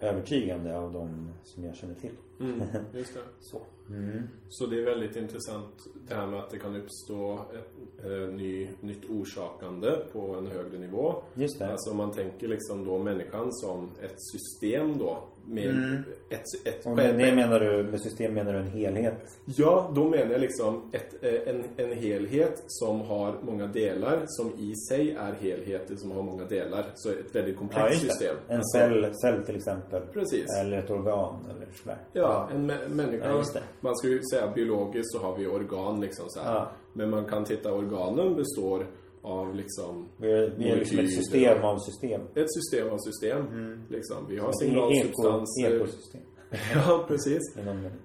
[0.00, 2.14] övertygande av de som jag känner till.
[2.40, 2.60] Mm,
[2.94, 3.20] just det.
[3.40, 3.60] Så.
[3.90, 4.22] Mm.
[4.48, 5.74] Så det är väldigt intressant
[6.08, 10.78] det här med att det kan uppstå ett eh, ny, nytt orsakande på en högre
[10.78, 11.14] nivå.
[11.34, 11.72] Just det.
[11.72, 15.18] Alltså om man tänker liksom då människan som ett system då.
[15.50, 19.14] Med ett, ett, Och med det menar du, med system menar du en helhet?
[19.44, 24.52] Ja, då menar jag liksom ett, eh, en, en helhet som har många delar som
[24.58, 26.86] i sig är helheter som har många delar.
[26.94, 28.08] Så ett väldigt komplext det.
[28.08, 28.36] system.
[28.48, 30.02] En cell, cell till exempel.
[30.12, 30.46] Precis.
[30.60, 31.98] Eller ett organ eller sådär.
[32.12, 33.28] Ja, en mä- människa.
[33.28, 36.40] Ja, man skulle ju säga biologiskt så har vi organ liksom så.
[36.44, 36.70] Ja.
[36.92, 38.86] Men man kan titta, organen består
[39.22, 42.20] av liksom Vi är, vi är liksom ett system av system.
[42.34, 43.46] Ett system av system.
[43.90, 44.16] Liksom.
[44.28, 45.76] Vi har Eko, signalsubstanser.
[45.76, 46.20] ekosystem.
[46.74, 47.42] Ja, precis.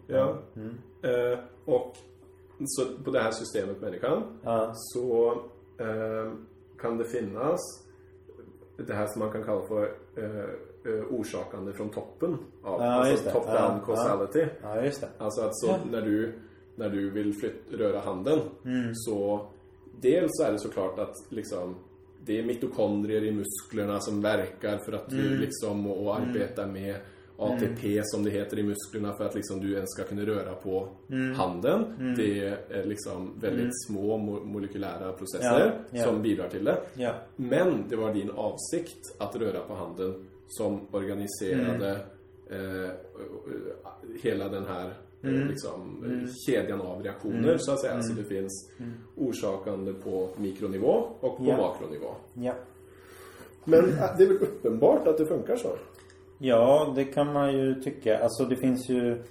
[0.08, 0.38] Ja.
[1.04, 1.94] Eh, och
[2.66, 4.72] så på det här systemet människan Ja.
[4.74, 5.32] så
[5.80, 6.34] eh,
[6.80, 7.60] kan det finnas
[8.78, 9.84] det här som man kan kalla för
[10.16, 10.40] eh,
[10.94, 14.46] eh, orsakande från toppen av Ja, alltså top-down Ja, causality.
[14.62, 15.08] ja, just det.
[15.18, 16.34] Alltså att så när du
[16.76, 18.92] när du vill flytt, röra handen Mm.
[18.96, 19.48] så
[20.02, 21.76] dels så är det såklart att liksom
[22.26, 25.24] det är mitokondrier i musklerna som verkar för att Mm.
[25.24, 26.96] du liksom och, och arbetar med
[27.38, 30.88] ATP som det heter i musklerna för att liksom du ens ska kunna röra på
[31.10, 31.36] Mm.
[31.36, 31.86] handen.
[32.18, 36.04] Det är liksom väldigt små mo- molekylära processer Ja, ja.
[36.06, 36.78] som bidrar till det.
[36.94, 37.14] Ja.
[37.36, 42.00] Men det var din avsikt att röra på handen som organiserade
[42.52, 42.86] Mm.
[42.86, 42.90] eh,
[44.24, 44.94] hela den här
[45.24, 45.42] Mm.
[45.42, 48.02] eh, liksom, eh, kedjan av reaktioner så att säga.
[48.04, 48.72] Så det finns
[49.16, 51.48] orsakande på mikronivå och på Mm.
[51.56, 51.58] Ja.
[51.58, 52.10] makronivå.
[52.34, 52.54] Ja.
[53.66, 55.70] Men äh, det är väl uppenbart att det funkar så?
[56.46, 58.24] Ja, det kan man ju tycka.
[58.24, 59.24] Alltså det finns ju...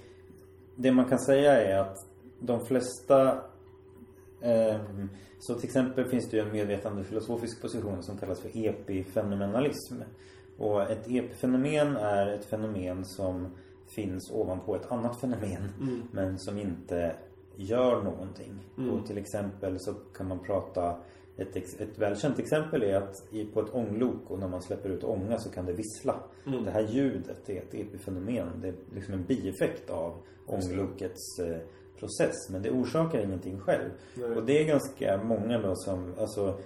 [0.75, 1.97] Det man kan säga är att
[2.39, 3.41] de flesta...
[4.41, 9.95] ehm, så till exempel finns det ju en medvetande filosofisk position som kallas för epifenomenalism.
[10.57, 13.47] Och ett epifenomen är ett fenomen som
[13.95, 15.63] finns ovanpå ett annat fenomen
[16.11, 17.15] men som inte
[17.55, 18.69] gör någonting.
[18.91, 20.97] Och till exempel så kan man prata
[21.37, 25.37] ett, ett välkänt exempel är att på ett ånglok och när man släpper ut ånga
[25.37, 26.23] så kan det vissla.
[26.65, 28.47] Det här ljudet är ett epifenomen.
[28.61, 30.13] Det är liksom en bieffekt av
[30.45, 31.57] ånglokets eh,
[31.99, 32.49] process.
[32.49, 33.89] Men det orsakar ingenting själv.
[34.35, 36.59] Och det är ganska många då som, alltså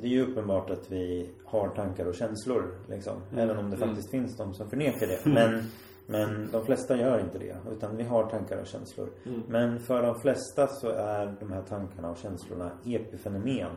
[0.00, 3.22] det är ju uppenbart att vi har tankar och känslor liksom.
[3.36, 5.20] Även om det faktiskt finns de som förnekar det.
[5.30, 5.62] Men,
[6.06, 7.56] men de flesta gör inte det.
[7.72, 9.08] Utan vi har tankar och känslor.
[9.48, 13.70] Men för de flesta så är de här tankarna och känslorna epifenomen.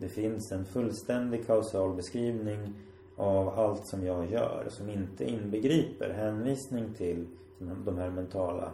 [0.00, 2.72] Det finns en fullständig kausal beskrivning
[3.16, 7.26] av allt som jag gör som inte inbegriper hänvisning till
[7.58, 8.72] de här mentala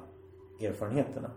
[0.61, 1.31] erfarenheterna.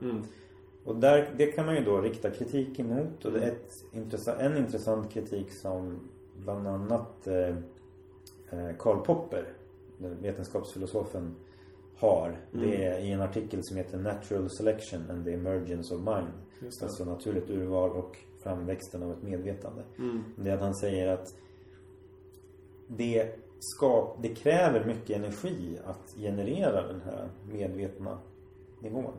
[0.83, 4.39] Och där, det kan man ju då rikta kritik emot och det är ett intressa,
[4.39, 5.99] en intressant kritik som
[6.37, 7.55] bland annat eh,
[8.49, 9.53] eh, Karl Popper,
[9.97, 11.35] vetenskapsfilosofen,
[12.01, 12.39] har.
[12.51, 16.33] Det är i en artikel som heter Natural Selection and the Emergence of Mind.
[16.81, 19.83] Alltså naturligt urval och framväxten av ett medvetande.
[20.35, 21.27] Det är att han säger att
[22.87, 28.19] det, ska, det kräver mycket energi att generera den här medvetna
[28.79, 29.13] nivån.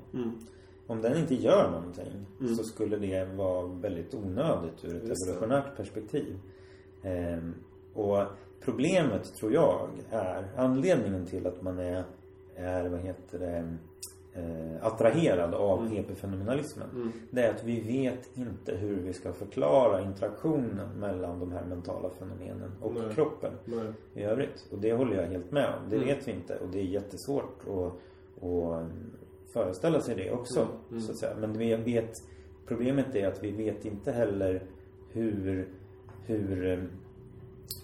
[0.86, 5.76] Om den inte gör någonting så skulle det vara väldigt onödigt ur ett Just evolutionärt
[5.76, 6.38] perspektiv.
[7.02, 7.54] Ehm,
[7.94, 8.22] och
[8.60, 12.04] problemet tror jag är anledningen till att man är,
[12.56, 13.76] är vad heter det,
[14.40, 16.88] eh, attraherad av epifenomenalismen.
[17.30, 22.10] Det är att vi vet inte hur vi ska förklara interaktionen mellan de här mentala
[22.18, 23.14] fenomenen och Nej.
[23.14, 23.92] kroppen Nej.
[24.14, 24.66] i övrigt.
[24.70, 25.90] Och det håller jag helt med om.
[25.90, 28.86] Det vet vi inte och det är jättesvårt att, att
[29.52, 30.68] föreställa sig det också.
[31.00, 31.36] Så att säga.
[31.40, 32.22] Men vi vet,
[32.66, 34.62] problemet är att vi vet inte heller
[35.12, 35.68] hur,
[36.26, 36.88] hur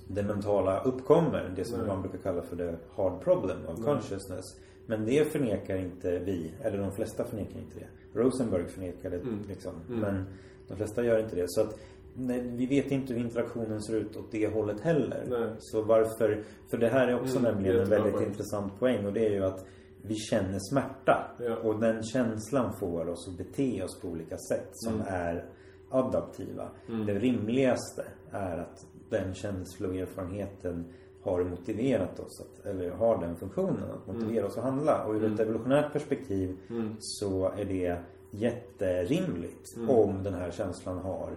[0.09, 1.53] det mentala uppkommer.
[1.57, 1.87] Det som Nej.
[1.88, 4.44] man brukar kalla för the hard problem of consciousness.
[4.87, 8.21] Men det förnekar inte vi, eller de flesta förnekar inte det.
[8.21, 9.73] Rosenberg förnekar det liksom.
[9.88, 10.25] Men
[10.68, 11.44] de flesta gör inte det.
[11.49, 11.79] Så att
[12.14, 15.25] nej, vi vet inte hur interaktionen ser ut åt det hållet heller.
[15.31, 15.49] Nej.
[15.59, 18.27] Så varför, för det här är också Mm, nämligen en väldigt poäng.
[18.27, 19.64] intressant poäng och det är ju att
[20.03, 21.31] vi känner smärta.
[21.38, 21.57] Ja.
[21.57, 25.07] Och den känslan får oss att bete oss på olika sätt som Mm.
[25.09, 25.44] är
[25.90, 26.68] adaptiva.
[27.07, 30.85] Det rimligaste är att den känsloerfarenheten
[31.23, 35.05] har motiverat oss att, eller har den funktionen att motivera oss att handla.
[35.05, 36.57] Och ur ett evolutionärt perspektiv
[36.99, 37.99] så är det
[38.31, 41.31] jätterimligt om den här känslan har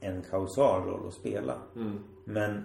[0.00, 1.54] en kausal roll att spela.
[2.24, 2.62] Men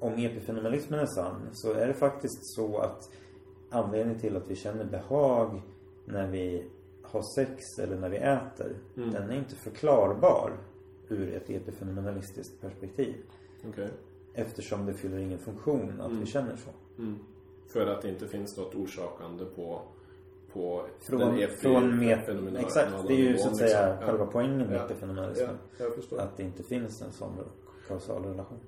[0.00, 3.10] om epifenomenalismen är sann så är det faktiskt så att
[3.70, 5.62] anledningen till att vi känner behag
[6.04, 6.70] när vi
[7.02, 10.52] har sex eller när vi äter, den är inte förklarbar
[11.08, 13.14] ur ett epifenomenalistiskt perspektiv.
[13.68, 13.88] Okej.
[14.34, 16.70] Eftersom det fyller ingen funktion att vi känner så.
[17.72, 19.82] För att det inte finns något orsakande på,
[20.52, 22.28] på Från, den är från met,
[22.64, 23.54] Exakt, det är ju så att liksom.
[23.54, 24.06] säga Ja.
[24.06, 24.84] själva poängen med Ja.
[24.84, 25.56] epifenomenalismen.
[25.78, 26.22] Ja.
[26.22, 27.32] Att det inte finns en sån
[27.88, 28.58] kausal relation.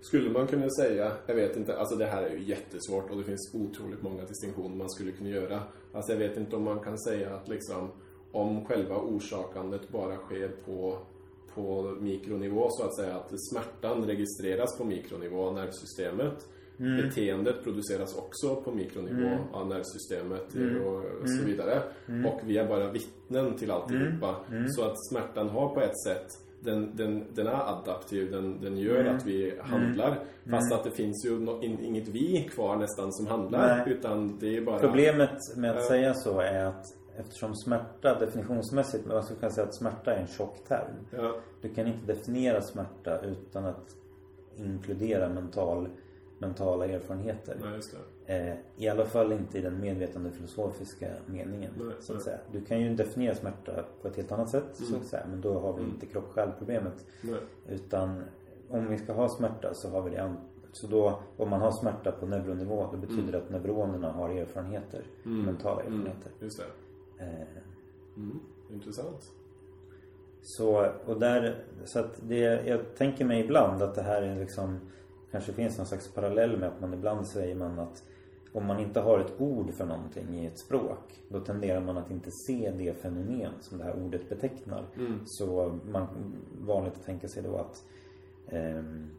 [0.00, 3.24] Skulle man kunna säga, jag vet inte, alltså det här är ju jättesvårt och det
[3.24, 5.62] finns otroligt många distinktioner man skulle kunna göra.
[5.92, 7.90] Alltså jag vet inte om man kan säga att liksom
[8.32, 10.98] om själva orsakandet bara sker på,
[11.54, 16.46] på mikronivå så att säga, att smärtan registreras på mikronivå av nervsystemet.
[16.76, 20.46] Beteendet produceras också på mikronivå av nervsystemet
[20.84, 21.82] och så vidare.
[22.26, 24.36] Och vi är bara vittnen till alltihopa.
[24.68, 26.26] Så att smärtan har på ett sätt
[26.60, 29.16] den, den, den är adaptiv, den, den gör Mm.
[29.16, 30.18] att vi handlar.
[30.50, 33.76] Fast att det finns ju no, in, inget vi kvar nästan som handlar.
[33.76, 33.94] Nej.
[33.94, 34.78] Utan det är bara...
[34.78, 36.84] Problemet med att säga så är att
[37.18, 40.90] eftersom smärta definitionsmässigt, man skulle kunna säga att smärta är en tjock term.
[41.16, 43.96] Ja, Du kan inte definiera smärta utan att
[44.56, 45.88] inkludera mental,
[46.38, 47.56] mentala erfarenheter.
[47.62, 47.80] nej.
[48.26, 51.72] Eh, I alla fall inte i den medvetande filosofiska meningen.
[51.78, 52.24] Nej, så att nej.
[52.24, 52.38] säga.
[52.52, 54.64] Du kan ju definiera smärta på ett helt annat sätt.
[54.72, 55.00] Så Mm.
[55.00, 55.26] att säga.
[55.30, 57.06] Men då har vi inte kropp-själ-problemet.
[57.22, 57.40] Nej.
[57.68, 58.22] Utan
[58.70, 60.34] om vi ska ha smärta så har vi det
[60.72, 65.02] Så då, om man har smärta på neuronivå då betyder det att neuronerna har erfarenheter.
[65.22, 66.30] Mentala Mm, erfarenheter.
[66.62, 66.66] Eh,
[68.16, 69.32] Mm, intressant.
[70.42, 74.80] Så, och där, så att det, jag tänker mig ibland att det här är liksom
[75.30, 78.04] Kanske finns någon slags parallell med att man ibland säger man att
[78.52, 82.10] Om man inte har ett ord för någonting i ett språk Då tenderar man att
[82.10, 84.84] inte se det fenomen som det här ordet betecknar
[85.26, 86.06] Så man
[86.60, 87.84] vanligt att tänka sig då att
[88.48, 89.10] ehm,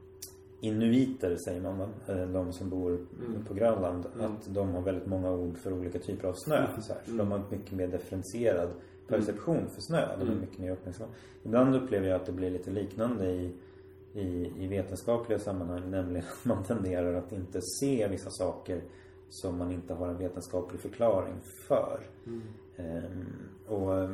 [0.62, 1.82] Inuiter säger man?
[2.08, 3.06] Eh, De som bor
[3.48, 6.68] på Grönland Att de har väldigt många ord för olika typer av snö.
[6.82, 7.02] Så, här.
[7.06, 8.70] så de har mycket mer differentierad
[9.08, 10.18] perception för snö.
[10.20, 11.10] De är mycket mer uppmärksamma
[11.44, 13.52] Ibland upplever jag att det blir lite liknande i
[14.14, 18.82] i, i vetenskapliga sammanhang Nämligen att man tenderar att inte se vissa saker
[19.30, 21.36] Som man inte har en vetenskaplig förklaring
[21.68, 22.00] för.
[22.78, 23.26] Ehm,
[23.68, 24.10] och,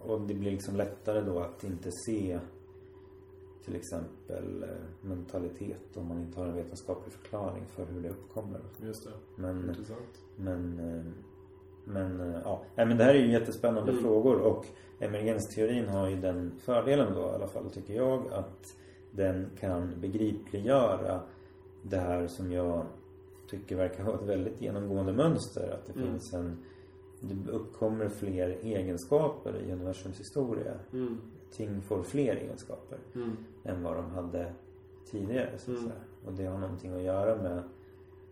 [0.00, 2.38] och det blir liksom lättare då att inte se
[3.64, 8.60] till exempel eh, mentalitet om man inte har en vetenskaplig förklaring för hur det uppkommer.
[8.82, 9.42] Just det.
[9.42, 10.24] Men, Intressant.
[10.36, 11.04] men, eh,
[11.84, 14.66] men eh, ja, Nej, men det här är ju jättespännande frågor och
[15.00, 18.76] emergensteorin har ju den fördelen då i alla fall tycker jag att
[19.10, 21.20] den kan begripliggöra
[21.82, 22.86] det här som jag
[23.50, 25.70] tycker verkar ha ett väldigt genomgående mönster.
[25.70, 26.64] Att det finns en
[27.20, 30.72] det uppkommer fler egenskaper i universums historia.
[30.92, 31.20] Mm.
[31.56, 33.36] Ting får fler egenskaper Mm.
[33.64, 34.52] än vad de hade
[35.10, 35.90] tidigare så att Mm.
[35.90, 36.00] säga.
[36.26, 37.62] Och det har någonting att göra med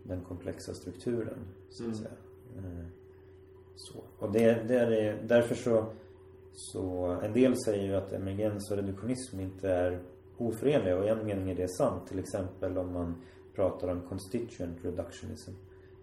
[0.03, 1.37] den komplexa strukturen
[1.69, 1.95] så att Mm.
[1.99, 2.11] säga.
[2.57, 2.85] Eh,
[3.75, 3.99] Så.
[4.19, 5.85] Och det, det är, därför så,
[6.53, 10.01] så en del säger ju att emergens och reduktionism inte är
[10.37, 12.07] oförenliga och i en mening är det sant.
[12.07, 13.15] Till exempel om man
[13.55, 15.51] pratar om constituent reductionism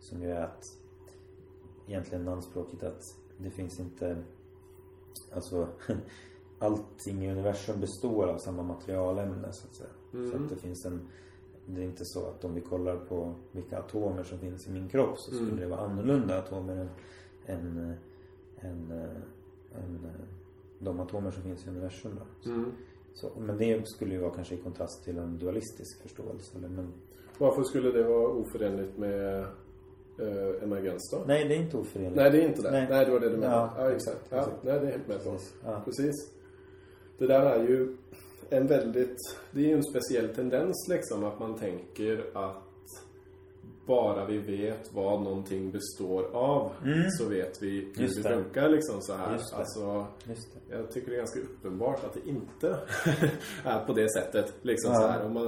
[0.01, 0.65] som ju är att
[1.89, 3.03] egentligen namnspråket att
[3.39, 4.23] det finns inte
[5.35, 5.69] alltså
[6.61, 9.91] allting i universum består av samma materialämne så att säga.
[10.31, 11.09] Så att det finns en
[11.67, 14.89] det är inte så att om vi kollar på vilka atomer som finns i min
[14.89, 16.89] kropp så skulle det vara annorlunda atomer än,
[17.47, 17.95] än,
[18.61, 18.93] än,
[19.75, 20.07] än,
[20.79, 22.25] de atomer som finns i universum då.
[22.43, 22.73] Så, Mm.
[23.15, 26.59] så, men det skulle ju vara kanske i kontrast till en dualistisk förståelse.
[26.59, 26.93] Eller, men,
[27.39, 29.41] Varför skulle det vara oförenligt med
[30.19, 31.23] eh, emergens då?
[31.27, 32.17] nej, det är inte oförenligt.
[32.17, 32.71] Nej, det är inte det.
[32.71, 33.05] Nej, Nej.
[33.05, 33.71] det var det du menade.
[33.77, 34.27] Ja, Ja, exakt.
[34.31, 35.31] Ja, nej, det är helt med på.
[35.31, 35.55] Precis.
[35.65, 35.83] Ja.
[35.85, 36.15] Precis.
[37.21, 37.97] Det där är ju
[38.51, 39.17] en väldigt...
[39.51, 42.63] Det är ju en speciell tendens liksom att man tänker att
[43.87, 46.73] bara vi vet vad någonting består av
[47.19, 48.03] så vet vi hur Mm.
[48.03, 49.33] Just det funkar liksom så här.
[49.33, 49.53] Just.
[49.55, 52.69] Alltså, Just jag tycker det är ganska uppenbart att det inte
[53.65, 54.55] är på det sättet.
[54.63, 55.01] Liksom Ja.
[55.01, 55.25] så här.
[55.27, 55.45] Om man,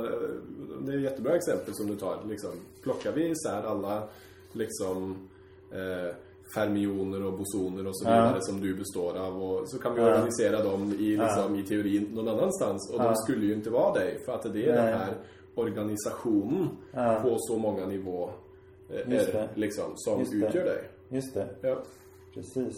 [0.86, 2.24] det är ett jättebra exempel som du tar.
[2.28, 2.50] Liksom,
[2.82, 4.08] plockar vi isär alla
[4.52, 5.28] liksom,
[5.70, 6.14] eh,
[6.54, 8.10] fermioner och bosoner och så Ja.
[8.10, 10.06] vidare som du består av och så kan vi Ja.
[10.08, 12.90] organisera dem i, liksom, i teorin någon annanstans.
[12.92, 13.14] Och de Ja.
[13.14, 15.14] skulle ju inte vara dig för att det är den här
[15.54, 17.20] organisationen Ja.
[17.22, 18.30] på så många nivå
[18.90, 19.48] eh, Just är, det.
[19.54, 20.36] liksom, som Just det.
[20.46, 20.88] utgör dig.
[21.08, 21.48] Just det.
[21.60, 21.82] Ja.
[22.34, 22.76] Precis.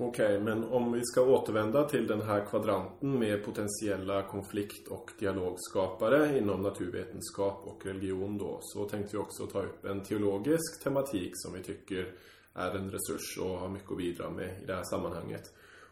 [0.00, 6.38] Okej, men om vi ska återvända till den här kvadranten med potentiella konflikt och dialogskapare
[6.38, 11.52] inom naturvetenskap och religion då, så tänkte vi också ta upp en teologisk tematik som
[11.52, 12.12] vi tycker
[12.58, 15.42] är en resurs och har mycket att bidra med i det här sammanhanget.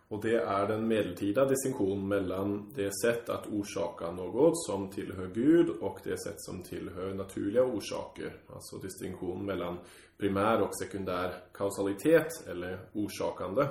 [0.08, 5.68] Och det är den medeltida distinktion mellan det sätt att orsaka något som tillhör Gud
[5.68, 8.36] och det sätt som tillhör naturliga orsaker.
[8.54, 9.78] Alltså distinktion mellan
[10.18, 13.66] primär och sekundär kausalitet eller orsakande.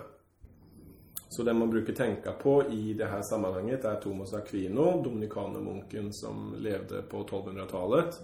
[1.30, 6.56] Så det man brukar tänka på i det här sammanhanget är Thomas Aquino, dominikanermunken som
[6.58, 8.16] levde på 1200-talet.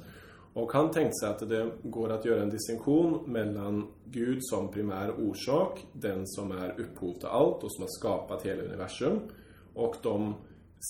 [0.54, 5.12] Och han tänkte sig att det går att göra en distinktion mellan Gud som primär
[5.12, 9.20] orsak, den som är upphov till allt och som har skapat hela universum,
[9.74, 10.34] och de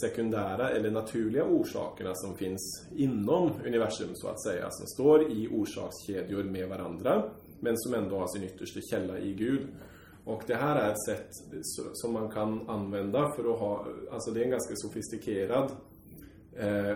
[0.02, 6.44] sekundära eller naturliga orsakerna som finns inom universum så att säga, som står i orsakskedjor
[6.44, 7.24] med varandra,
[7.60, 9.68] men som ändå har sin yttersta källa i Gud.
[10.26, 11.30] Och det här är ett sätt
[11.94, 15.72] som man kan använda för att ha, alltså det är en ganska sofistikerad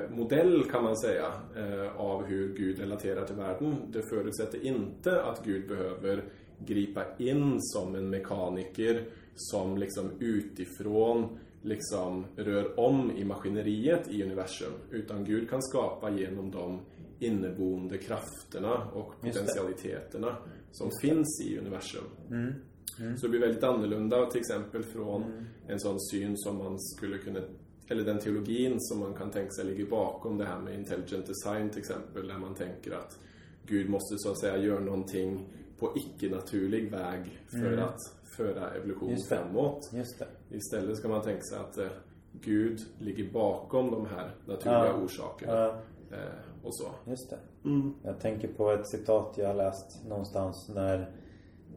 [0.10, 3.76] modell kan man säga eh, av hur Gud relaterar till världen.
[3.92, 6.24] Det förutsätter inte att Gud behöver
[6.60, 14.74] gripa in som en mekaniker som liksom utifrån liksom rör om i maskineriet i universum.
[14.92, 16.80] Utan Gud kan skapa genom de
[17.20, 20.38] inneboende krafterna och potentialiteterna
[20.72, 22.04] som finns i universum.
[22.30, 22.54] Mm.
[23.00, 23.18] Mm.
[23.18, 25.46] Så det blir väldigt annorlunda till exempel från mm.
[25.68, 27.40] en sån syn som man skulle kunna
[27.88, 31.70] eller den teologin som man kan tänka sig ligger bakom det här med intelligent design
[31.70, 33.20] till exempel, där man tänker att
[33.66, 35.48] Gud måste så att säga göra någonting
[35.80, 37.86] på icke-naturlig väg för mm.
[37.86, 39.90] att föra evolution Just framåt.
[39.94, 40.22] Just.
[40.50, 41.88] Istället ska man tänka sig att eh,
[42.32, 45.04] Gud ligger bakom de här naturliga ja.
[45.04, 45.54] orsakerna.
[45.54, 45.68] Ja.
[46.12, 46.92] Eh, och så.
[47.10, 47.70] Just det.
[47.70, 47.94] Mm.
[48.04, 51.12] Jag tänker på ett citat jag har läst någonstans när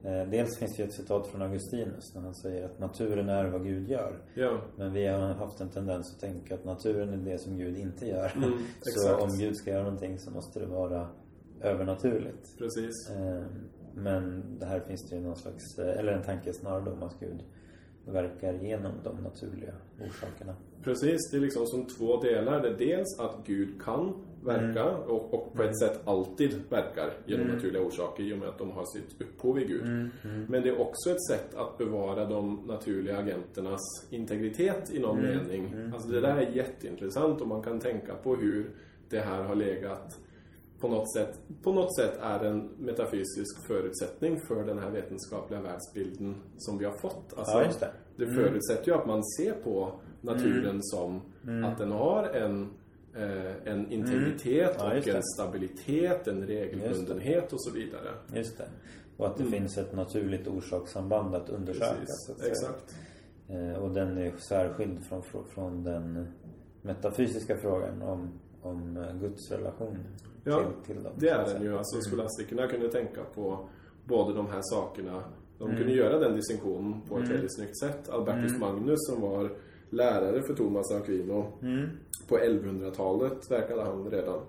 [0.02, 3.64] dels finns det ju ett citat från Augustinus när han säger att naturen är vad
[3.64, 4.22] Gud gör.
[4.34, 4.60] Ja.
[4.76, 8.06] Men vi har haft en tendens att tänka att naturen är det som Gud inte
[8.06, 8.32] gör.
[8.36, 11.08] Mm, så om Gud ska göra någonting så måste det vara
[11.60, 12.58] övernaturligt.
[12.58, 13.10] Precis.
[13.10, 13.42] Eh,
[13.94, 17.20] men det här finns det ju någon slags, eh, eller en tanke snarare om att
[17.20, 17.42] Gud
[18.06, 19.74] verkar genom de naturliga
[20.06, 20.56] orsakerna.
[20.82, 22.62] Precis, det är liksom som två delar.
[22.62, 25.00] Det är dels att Gud kan verka mm.
[25.02, 27.56] och, och, på ett sätt alltid verkar genom mm.
[27.56, 29.82] naturliga orsaker i och med att de har sitt upphov i Gud.
[29.82, 30.10] Mm.
[30.24, 30.46] mm.
[30.48, 35.36] Men det är också ett sätt att bevara de naturliga agenternas integritet i någon mm.
[35.36, 35.72] mening.
[35.72, 35.92] Mm.
[35.94, 38.70] Alltså det där är jätteintressant och man kan tänka på hur
[39.08, 40.18] det här har legat
[40.80, 46.36] på något sätt, på något sätt är en metafysisk förutsättning för den här vetenskapliga världsbilden
[46.56, 47.34] som vi har fått.
[47.36, 48.24] Alltså, ja, det.
[48.24, 51.20] det förutsätter ju att man ser på naturen som
[51.64, 52.68] att den har en
[53.14, 54.92] Eh, en integritet mm.
[54.92, 58.10] ja, och en stabilitet, en regelbundenhet och så vidare.
[58.34, 58.68] Just det.
[59.16, 59.52] Och att det mm.
[59.52, 61.94] finns ett naturligt orsakssamband att undersöka.
[61.94, 62.30] Precis.
[62.30, 62.96] Att Exakt.
[63.48, 65.22] Eh, och den är särskild från,
[65.54, 66.26] från den
[66.82, 68.30] metafysiska frågan om,
[68.62, 69.98] om Guds relation
[70.44, 71.12] ja, till, till dem.
[71.16, 71.78] det är den ju.
[71.78, 72.02] Alltså mm.
[72.02, 73.68] skolastikerna kunde tänka på
[74.04, 75.22] både de här sakerna.
[75.58, 75.78] De mm.
[75.78, 77.32] kunde göra den distinktionen på ett mm.
[77.32, 78.08] väldigt snyggt sätt.
[78.08, 78.60] Albertus mm.
[78.60, 79.50] Magnus som var
[79.90, 81.88] lärare för Thomas Aquino mm.
[82.28, 84.40] på 1100-talet verkade han redan.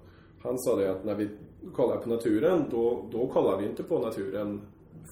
[0.41, 1.29] Han sa det att när vi
[1.73, 4.61] kollar på naturen då, då kollar vi inte på naturen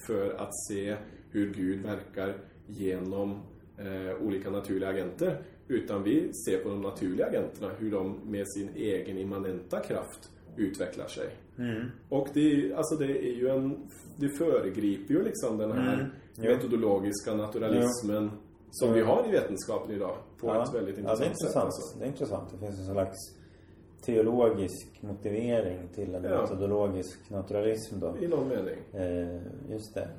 [0.07, 0.95] för att se
[1.31, 2.37] hur Gud verkar
[2.67, 3.31] genom
[3.77, 5.41] eh, olika naturliga agenter.
[5.67, 11.07] Utan vi ser på de naturliga agenterna, hur de med sin egen immanenta kraft utvecklar
[11.07, 11.29] sig.
[11.57, 11.85] Mm.
[12.09, 13.89] Och det, alltså det är ju en...
[14.19, 16.53] Det föregriper ju liksom den här mm.
[16.53, 20.63] metodologiska naturalismen ja som vi har i vetenskapen idag på ja.
[20.63, 21.84] ett väldigt intressant, ja, det är intressant sätt.
[21.84, 21.99] Alltså.
[21.99, 22.49] Det är intressant.
[22.51, 23.17] Det finns en slags
[24.01, 26.41] teologisk motivering till en ja.
[26.41, 28.17] metodologisk naturalism då.
[28.21, 28.77] I någon mening.
[28.93, 30.10] Eh, just det.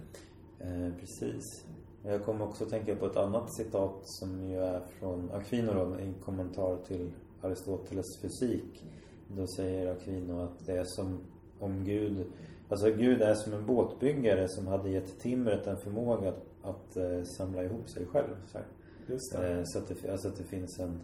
[0.61, 1.65] Eh, precis.
[2.03, 6.01] Jag kommer också att tänka på ett annat citat som ju är från Aquino då,
[6.01, 7.11] i kommentar till
[7.43, 8.85] Aristoteles fysik.
[9.29, 11.19] Då säger Aquino att det är som
[11.59, 12.27] om Gud
[12.71, 17.23] Alltså Gud är som en båtbyggare som hade gett timret en förmåga att att eh,
[17.23, 18.37] samla ihop sig själv.
[18.47, 18.59] Så.
[19.43, 21.01] Eh, så att det, alltså att det finns en,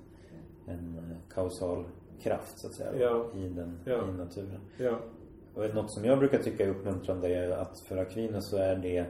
[0.66, 1.84] en eh, kausal
[2.20, 3.30] kraft så att säga ja.
[3.34, 4.08] i, den, ja.
[4.08, 4.60] i naturen.
[4.78, 4.98] Ja.
[5.54, 9.06] Och något som jag brukar tycka är uppmuntrande är att för Aquinas så är det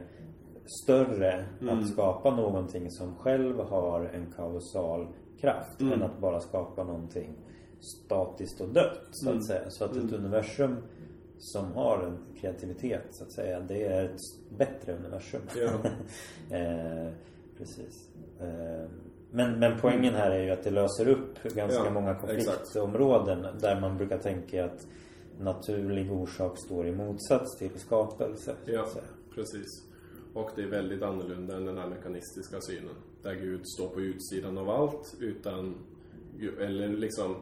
[0.83, 1.79] större mm.
[1.79, 5.07] att skapa någonting som själv har en kausal
[5.39, 5.93] kraft mm.
[5.93, 7.33] än att bara skapa någonting
[7.79, 9.43] statiskt och dött så att mm.
[9.43, 9.69] säga.
[9.69, 10.15] Så att ett mm.
[10.15, 10.77] universum
[11.37, 13.59] som har en kreativitet så att säga.
[13.59, 14.19] Det är ett
[14.57, 15.41] bättre universum.
[15.55, 15.71] Ja.
[16.57, 17.11] eh,
[17.57, 18.09] precis.
[18.39, 18.89] Eh,
[19.31, 23.61] men, men poängen här är ju att det löser upp ganska ja, många konfliktområden exakt.
[23.61, 24.87] där man brukar tänka att
[25.39, 28.55] naturlig orsak står i motsats till skapelse.
[28.65, 28.87] Ja,
[29.35, 29.67] precis.
[30.33, 32.95] Och det är väldigt annorlunda än den här mekanistiska synen.
[33.23, 35.75] Där Gud står på utsidan av allt utan
[36.61, 37.35] eller liksom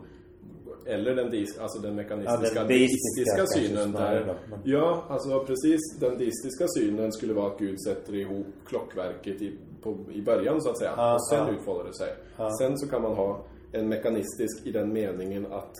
[0.85, 6.65] eller den, alltså den mekanistiska ja, den deistiska synen där, Ja, alltså precis den deistiska
[6.67, 10.93] synen skulle vara att Gud sätter ihop klockverket i, på, i början så att säga
[10.97, 11.51] ah, och sen ah.
[11.51, 12.15] utfollar det sig.
[12.37, 12.49] Ah.
[12.59, 15.75] Sen så kan man ha en mekanistisk i den meningen att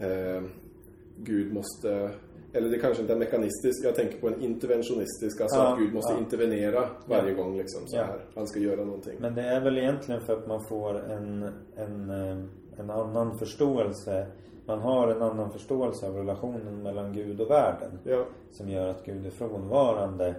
[0.00, 0.42] eh,
[1.16, 2.10] Gud måste
[2.52, 5.94] eller det kanske inte är mekanistisk, jag tänker på en interventionistisk, alltså ja, att Gud
[5.94, 6.18] måste ja.
[6.18, 7.42] intervenera varje ja.
[7.42, 8.20] gång liksom så här.
[8.34, 9.16] Han ska göra någonting.
[9.18, 11.42] Men det är väl egentligen för att man får en,
[11.76, 12.44] en eh,
[12.78, 14.26] en annan förståelse.
[14.66, 17.98] Man har en annan förståelse av relationen mellan Gud och världen.
[18.04, 18.24] Ja.
[18.52, 20.34] Som gör att Gud är frånvarande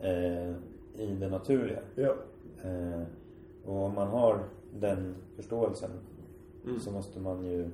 [0.00, 0.50] eh,
[1.02, 1.80] i det naturliga.
[1.94, 2.14] Ja.
[2.64, 3.02] Eh,
[3.64, 4.38] och om man har
[4.74, 5.90] den förståelsen
[6.64, 6.80] Mm.
[6.80, 7.70] så måste man ju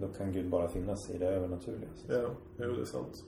[0.00, 1.88] då kan Gud bara finnas i det övernaturliga.
[1.94, 2.12] så.
[2.12, 3.24] Ja, jo, det är sant.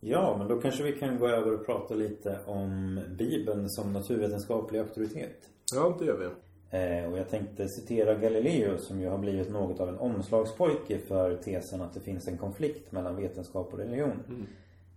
[0.00, 4.78] Ja, men då kanske vi kan gå över och prata lite om Bibeln som naturvetenskaplig
[4.78, 5.50] auktoritet.
[5.74, 6.26] Ja, det gör vi.
[6.70, 11.36] Eh, och jag tänkte citera Galileo som ju har blivit något av en omslagspojke för
[11.36, 14.22] tesen att det finns en konflikt mellan vetenskap och religion.
[14.28, 14.46] Mm.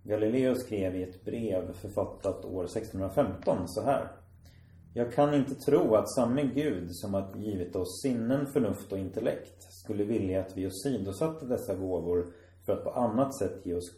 [0.02, 4.08] Galileo skrev i ett brev författat år 1615 så här.
[4.94, 9.62] Jag kan inte tro att samme Gud som har givit oss sinnen, förnuft och intellekt
[9.72, 12.26] skulle vilja att vi åsidosatte dessa gåvor
[12.66, 13.90] för att på annat sätt ge oss,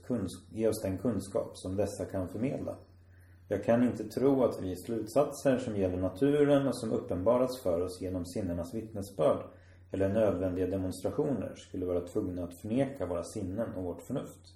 [0.52, 2.76] ge oss den kunskap som dessa kan förmedla.
[3.48, 8.00] Jag kan inte tro att vi slutsatser som gäller naturen och som uppenbarats för oss
[8.00, 9.44] genom sinnenas vittnesbörd
[9.90, 14.54] eller nödvändiga demonstrationer skulle vara tvungna att förneka våra sinnen och vårt förnuft.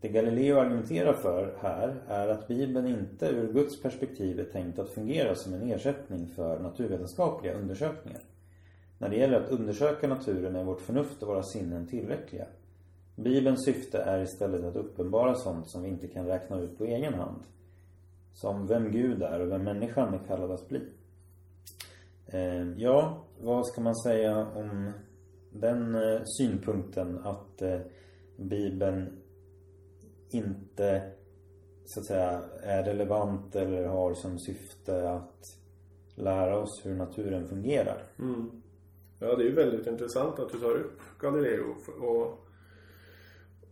[0.00, 4.90] Det Galileo argumenterar för här är att Bibeln inte ur Guds perspektiv är tänkt att
[4.90, 8.22] fungera som en ersättning för naturvetenskapliga undersökningar.
[8.98, 12.46] När det gäller att undersöka naturen är vårt förnuft och våra sinnen tillräckliga.
[13.16, 17.14] Bibelns syfte är istället att uppenbara sånt som vi inte kan räkna ut på egen
[17.14, 17.42] hand.
[18.34, 20.80] Som vem Gud är och vem människan är kallad att bli.
[22.26, 24.92] Eh, ja, vad ska man säga om
[25.52, 27.80] den eh, synpunkten att eh,
[28.36, 29.22] Bibeln
[30.30, 31.12] inte
[31.84, 35.58] så att säga är relevant eller har som syfte att
[36.14, 38.02] lära oss hur naturen fungerar.
[38.18, 38.62] Mm.
[39.18, 42.46] Ja, det är ju väldigt intressant att du tar upp Galileo och,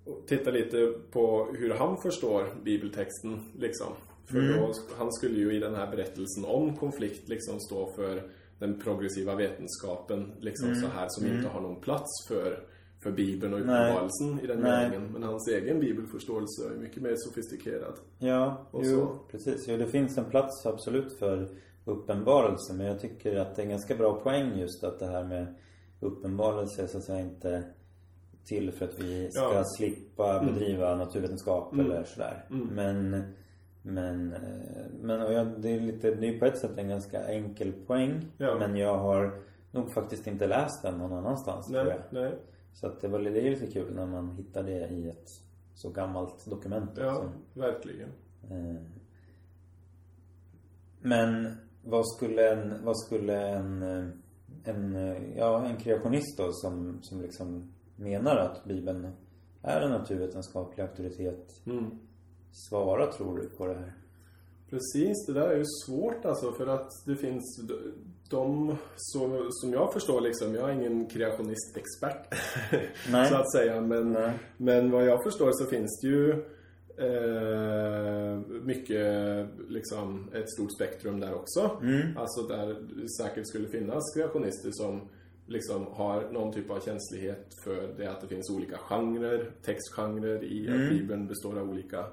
[0.04, 3.92] och tittar lite på hur han förstår bibeltexten liksom.
[4.30, 4.60] För Mm.
[4.60, 8.22] då, han skulle ju i den här berättelsen om konflikt liksom stå för
[8.58, 10.80] den progressiva vetenskapen liksom Mm.
[10.80, 12.64] så här som inte har någon plats för,
[13.02, 14.88] för Bibeln och uppenbarelsen i den Nej.
[14.90, 15.12] meningen.
[15.12, 17.94] Men hans egen bibelförståelse är mycket mer sofistikerad.
[18.18, 19.18] Ja, Och jo, så.
[19.30, 19.64] precis.
[19.68, 21.48] Jo, det finns en plats absolut för
[21.84, 22.74] uppenbarelse.
[22.74, 25.54] Men jag tycker att det är en ganska bra poäng just att det här med
[26.00, 27.62] uppenbarelse så att säga inte
[28.44, 29.62] till för att vi ska Ja.
[29.64, 31.86] slippa bedriva naturvetenskap Mm.
[31.86, 32.44] eller sådär.
[32.50, 32.66] Mm.
[32.66, 33.24] Men,
[33.82, 37.26] men, eh, men och jag, det är lite, det är på ett sätt en ganska
[37.28, 38.26] enkel poäng.
[38.38, 38.56] Ja.
[38.58, 42.22] Men jag har nog faktiskt inte läst den någon annanstans tror Nej, jag.
[42.22, 42.38] nej.
[42.72, 45.28] Så att det var det är lite kul när man hittar det i ett
[45.74, 46.90] så gammalt dokument.
[46.96, 47.30] Ja, liksom.
[47.54, 48.08] verkligen.
[48.50, 48.82] Eh,
[51.00, 54.04] Men vad skulle en, vad skulle en, eh,
[54.64, 54.94] en,
[55.36, 59.08] ja, en kreationist då som, som liksom menar att Bibeln
[59.62, 61.98] är en naturvetenskaplig auktoritet Mm.
[62.52, 63.92] Svara tror du på det här?
[64.70, 67.60] Precis, det där är ju svårt alltså för att det finns
[68.30, 72.34] de, så, som jag förstår liksom, jag är ingen kreationistexpert
[73.28, 74.32] så att säga men, Nej.
[74.56, 76.30] men vad jag förstår så finns det ju
[77.00, 81.78] eh, mycket, liksom ett stort spektrum där också.
[81.82, 82.16] Mm.
[82.16, 85.08] Alltså där det säkert skulle finnas kreationister som
[85.50, 90.66] liksom har någon typ av känslighet för det att det finns olika genrer, textgenrer i
[90.66, 90.82] Mm.
[90.82, 92.06] att Bibeln består av olika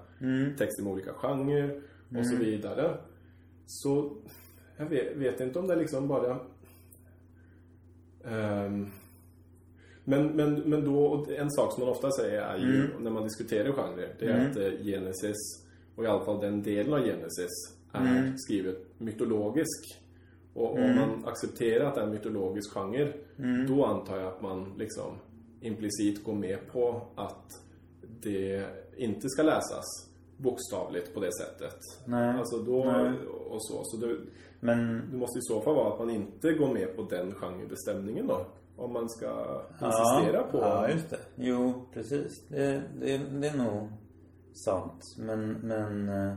[0.57, 1.81] texter med olika genrer
[2.17, 2.97] och så vidare.
[3.65, 4.17] Så
[4.77, 6.39] jag vet, vet inte om det liksom bara...
[8.25, 8.87] Ehm,
[10.03, 13.71] men, men, men då, en sak som man ofta säger är ju när man diskuterar
[13.71, 15.37] genrer, det är att eh, Genesis,
[15.95, 17.51] och i alla fall den delen av Genesis,
[17.91, 20.01] är skrivet mytologisk.
[20.57, 23.13] Och om man accepterar att det är en mytologisk genre,
[23.67, 25.11] då antar jag att man liksom
[25.61, 27.61] implicit går med på att
[28.21, 28.65] det
[28.97, 29.85] inte ska läsas
[30.37, 31.79] bokstavligt på det sättet.
[32.05, 32.37] Nej.
[32.37, 33.19] Alltså då, Nej.
[33.49, 33.81] och så.
[33.83, 34.17] Så det,
[34.59, 38.27] Men det måste i så fall vara att man inte går med på den genrebestämningen
[38.27, 38.45] då.
[38.75, 40.57] Om man ska insistera på...
[40.57, 41.19] Ja, just det.
[41.35, 42.47] Jo, precis.
[42.47, 43.87] Det, det, det är nog
[44.53, 45.15] sant.
[45.17, 46.31] Men, men eh,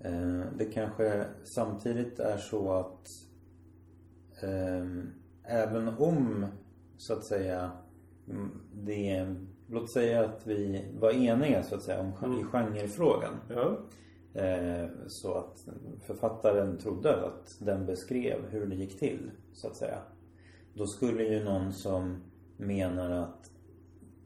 [0.00, 3.27] eh, det kanske samtidigt är så att
[5.44, 6.46] även om,
[6.96, 7.70] så att säga,
[8.28, 9.26] mm, det
[9.70, 13.34] Låt säga att vi var eniga så att säga om, i genrefrågan.
[13.48, 13.78] Ja.
[14.40, 15.68] Eh, så att
[16.06, 19.98] författaren trodde att den beskrev hur det gick till, så att säga.
[20.74, 22.22] Då skulle ju någon som
[22.56, 23.50] menar att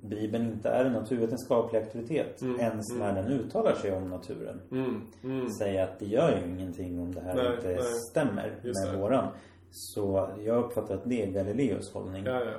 [0.00, 4.60] Bibeln inte är en naturvetenskaplig auktoritet ens när den uttalar sig om naturen.
[4.70, 5.50] Mm, mm.
[5.50, 7.82] Säga att det gör ju ingenting om det här Nej, inte nej.
[8.10, 9.00] stämmer Just med det.
[9.00, 9.28] våran.
[9.72, 12.24] Så jag uppfattar att det är Galileos hållning.
[12.24, 12.54] Ja, ja.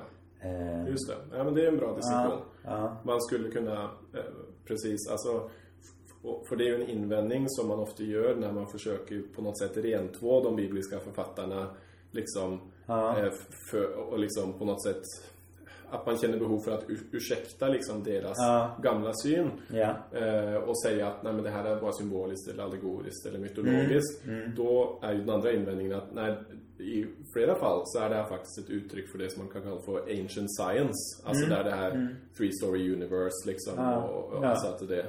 [0.49, 1.37] Eh, Just det.
[1.37, 2.39] Ja, men det är en bra distinktion.
[2.63, 2.97] ja.
[3.03, 3.83] Man skulle kunna,
[4.13, 4.19] eh,
[4.65, 5.49] precis, alltså
[6.49, 9.59] för det är ju en invändning som man ofta gör när man försöker på något
[9.59, 11.67] sätt rentvå de bibliska författarna
[12.11, 12.53] liksom.
[12.87, 13.31] Eh,
[13.71, 15.01] för, och liksom på något sätt
[15.89, 18.77] att man känner behov för att ur, ursäkta liksom deras Ja.
[18.83, 19.51] gamla syn.
[19.71, 19.95] Ja.
[20.19, 24.25] Eh, och säga att nej, men det här är bara symboliskt eller allegoriskt eller mytologiskt.
[24.27, 24.55] Mm.
[24.55, 26.35] Då är ju den andra invändningen att nej,
[26.79, 29.61] i flera fall så är det här faktiskt ett uttryck för det som man kan
[29.61, 31.23] kalla för ancient science.
[31.23, 33.73] Alltså där det här three story universe liksom.
[33.73, 33.85] Mm.
[33.91, 34.03] Ja.
[34.03, 34.47] Och, och Ja.
[34.49, 35.05] alltså att det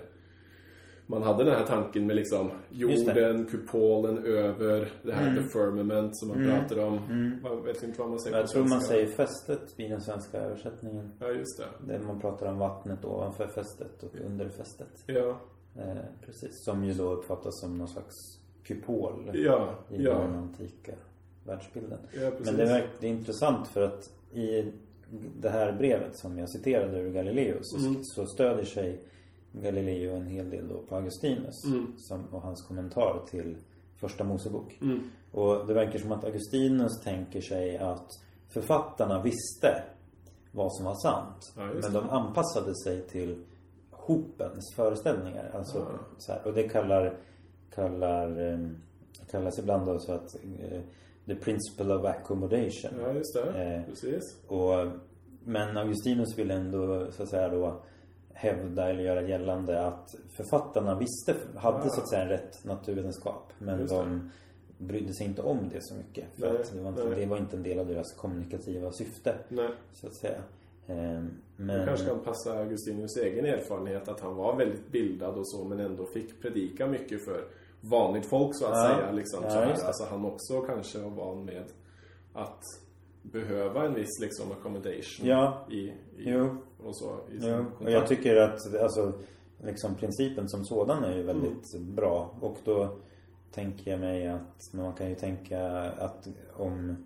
[1.06, 2.40] man hade den här tanken med liksom.
[2.46, 2.56] Mm.
[2.70, 7.00] jorden, kupolen över, det här the firmament som man pratar om.
[7.44, 8.88] Jag vet inte vad man säger Jag tror man svenska.
[8.88, 11.12] säger fästet i den svenska översättningen.
[11.18, 11.92] Ja, just det.
[11.92, 15.02] Där man pratar om vattnet ovanför fästet och under fästet.
[15.06, 15.40] Ja,
[15.76, 15.96] Eh,
[16.26, 16.64] precis.
[16.64, 18.14] Som ju då uppfattas som någon slags
[18.64, 20.18] kupol ja, i ja.
[20.18, 20.92] den antika
[21.44, 21.98] världsbilden.
[22.20, 22.30] Ja.
[22.44, 24.72] Men det är, det är intressant för att i
[25.40, 28.00] det här brevet som jag citerade ur Galileo så, Mm.
[28.04, 29.00] så stödjer sig
[29.52, 31.92] Galileo en hel del då på Augustinus Mm.
[31.98, 33.56] som, och hans kommentar till
[33.96, 34.78] Första Mosebok.
[34.82, 35.10] Mm.
[35.32, 38.08] Och det verkar som att Augustinus tänker sig att
[38.48, 39.82] författarna visste
[40.52, 41.52] vad som var sant.
[41.56, 43.44] Ja, men de anpassade sig till
[43.90, 45.50] hopens föreställningar.
[45.54, 45.98] Alltså, Ja.
[46.18, 47.16] så här, och det kallar,
[47.74, 48.58] kallar, eh,
[49.30, 50.80] kallas ibland då så att eh,
[51.26, 52.90] the principle of accommodation.
[53.00, 53.64] Ja, just det.
[53.64, 54.22] Eh, Precis.
[54.46, 54.86] Och,
[55.44, 57.82] men Augustinus vill ändå så att säga då
[58.32, 61.88] hävda eller göra gällande att författarna visste, hade Ja.
[61.90, 63.52] så att säga en rätt naturvetenskap.
[63.58, 64.30] Men de
[64.78, 66.24] brydde sig inte om det så mycket.
[66.38, 67.20] För Nej, det var, inte, nej.
[67.20, 69.34] det var inte en del av deras kommunikativa syfte.
[69.48, 69.68] Nej.
[69.92, 70.38] Så att säga.
[70.86, 71.86] Ehm, Det Men...
[71.86, 76.06] kanske kan passa Augustinus egen erfarenhet att han var väldigt bildad och så men ändå
[76.06, 77.44] fick predika mycket för
[77.90, 78.96] vanligt folk så att Ja.
[78.96, 79.12] säga.
[79.12, 79.86] Liksom, Ja, så.
[79.86, 81.64] Alltså han också kanske var van med
[82.32, 82.60] att
[83.22, 85.66] behöva en viss liksom accommodation Ja.
[85.70, 86.56] i, i Jo.
[86.84, 89.12] och så i Jo, och jag tycker att alltså,
[89.62, 92.34] liksom principen som sådan är ju väldigt bra.
[92.40, 92.96] Och då
[93.52, 96.26] tänker jag mig att man kan ju tänka att
[96.56, 96.96] om,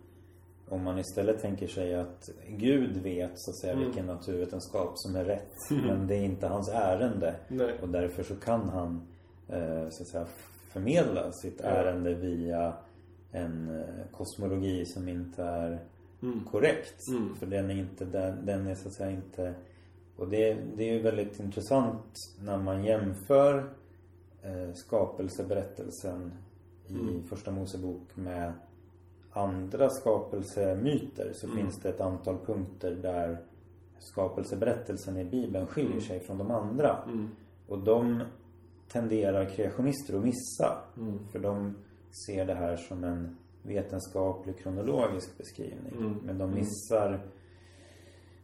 [0.68, 5.24] om man istället tänker sig att Gud vet så att säga vilken naturvetenskap som är
[5.24, 5.50] rätt.
[5.86, 7.34] Men det är inte hans ärende.
[7.48, 7.78] Nej.
[7.82, 9.06] Och därför så kan han
[9.48, 10.26] eh, så att säga
[10.68, 12.72] förmedla sitt ärende via
[13.30, 15.78] en eh, kosmologi som inte är
[16.22, 16.44] Mm.
[16.44, 17.08] korrekt.
[17.08, 17.34] Mm.
[17.34, 19.54] För den är inte, den, den är så att säga inte
[20.16, 23.58] och det, det är ju väldigt intressant när man jämför
[24.42, 26.32] eh, skapelseberättelsen
[26.86, 27.22] i Mm.
[27.22, 28.52] Första Mosebok med
[29.30, 33.38] andra skapelsemyter så finns det ett antal punkter där
[33.98, 37.02] skapelseberättelsen i Bibeln skiljer sig från de andra.
[37.06, 37.28] Mm.
[37.68, 38.22] Och de
[38.92, 40.78] tenderar kreationister att missa.
[40.96, 41.18] Mm.
[41.32, 41.74] För de
[42.26, 45.92] ser det här som en vetenskaplig kronologisk beskrivning.
[45.98, 46.18] Mm.
[46.24, 47.20] Men de missar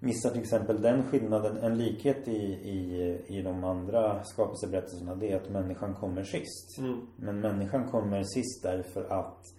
[0.05, 5.36] Missar till exempel den skillnaden, en likhet i, i, i de andra skapelseberättelserna det är
[5.36, 6.78] att människan kommer sist.
[6.78, 7.01] Mm.
[7.16, 9.55] Men människan kommer sist därför att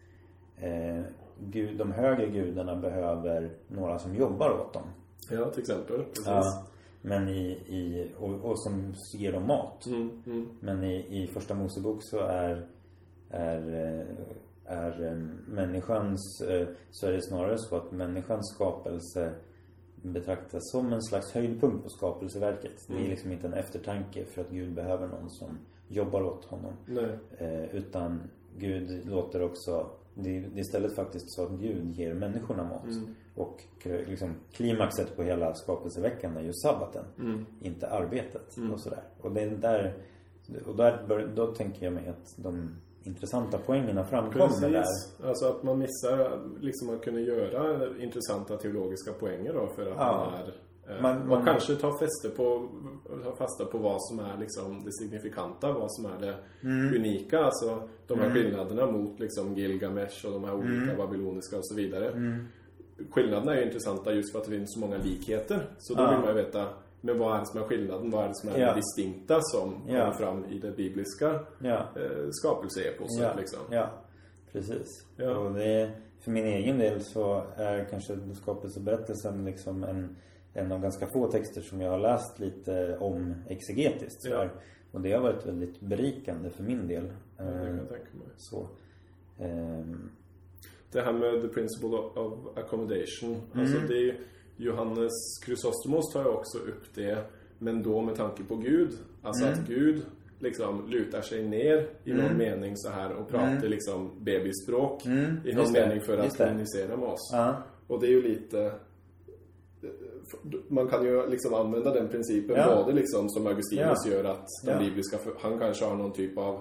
[0.57, 1.03] eh,
[1.39, 4.83] gud, de högre gudarna behöver några som jobbar åt dem.
[5.29, 6.03] Ja, till exempel.
[6.03, 6.25] Precis.
[6.25, 6.65] Ja,
[7.07, 9.85] men i, i, och, och som ger dem mat.
[9.85, 10.09] Mm.
[10.25, 10.47] Mm.
[10.59, 12.67] Men i, i första Mosebok så är,
[13.29, 13.61] är,
[14.65, 19.33] är eh, människans, eh, så är det snarare så att människans skapelse
[20.01, 22.85] betraktas som en slags höjdpunkt på skapelseverket.
[22.87, 23.09] Det är Mm.
[23.09, 26.73] liksom inte en eftertanke för att Gud behöver någon som jobbar åt honom.
[27.37, 28.21] Eh, utan
[28.57, 32.83] Gud låter också, det är, det är istället faktiskt så att Gud ger människorna mat.
[32.85, 33.15] Mm.
[33.35, 37.45] Och liksom, klimaxet på hela skapelseveckan är ju sabbaten Mm.
[37.61, 38.71] inte arbetet Mm.
[38.73, 39.03] och sådär.
[39.21, 39.93] Och det är där,
[40.65, 44.81] och där bör, då tänker jag mig att de intressanta poängerna framkommer där.
[44.81, 45.19] Precis.
[45.23, 50.31] Alltså att man missar liksom att kunna göra intressanta teologiska poänger då för att Ja.
[50.31, 50.53] man är
[50.89, 52.67] eh, Man- och man- kanske tar fäste på
[53.23, 56.95] tar fasta på vad som är liksom det signifikanta, vad som är det Mm.
[56.95, 57.39] unika.
[57.39, 60.97] Alltså de här skillnaderna mot liksom Gilgamesh och de här olika Mm.
[60.97, 62.11] babyloniska och så vidare.
[63.11, 65.67] Skillnaderna är ju intressanta just för att det finns så många likheter.
[65.79, 66.09] Så då Ja.
[66.11, 66.67] vill man ju veta
[67.01, 68.11] men vad är det som är skillnaden?
[68.11, 68.67] Vad är det som är Ja.
[68.67, 69.99] det distinkta som Ja.
[69.99, 73.59] kommer fram i det bibliska Ja, eh, skapelseeposet ja, liksom?
[73.69, 73.89] ja
[74.51, 74.87] precis.
[75.17, 75.37] Ja.
[75.37, 80.15] Och det, för min egen del så är kanske skapelseberättelsen liksom en,
[80.57, 84.25] en av ganska få texter som jag har läst lite om exegetiskt.
[84.25, 84.49] Ja.
[84.91, 87.03] Och det har varit väldigt berikande för min del.
[87.37, 88.27] Det kan jag tänka mig.
[88.37, 88.67] Så.
[89.39, 90.09] Ehm,
[90.91, 93.35] Det här med the principle of accommodation.
[93.53, 93.59] Mm.
[93.59, 94.17] Alltså det är,
[94.57, 95.11] Johannes
[95.45, 97.17] Chrysostomos tar ju också upp det.
[97.59, 98.89] Men då med tanke på Gud.
[99.21, 99.59] Alltså Mm.
[99.59, 100.05] att Gud
[100.39, 105.05] liksom lutar sig ner i någon mening så här och pratar liksom bebisspråk.
[105.05, 107.29] Mm, I någon mening för att kommunicera med oss.
[107.33, 107.63] ja.
[107.87, 108.71] Och det är ju lite
[110.67, 112.75] man kan ju liksom använda den principen Ja.
[112.83, 114.11] både liksom som Augustinus Ja.
[114.11, 114.79] gör att den Ja.
[114.89, 116.59] bibliska, han kanske har någon typ av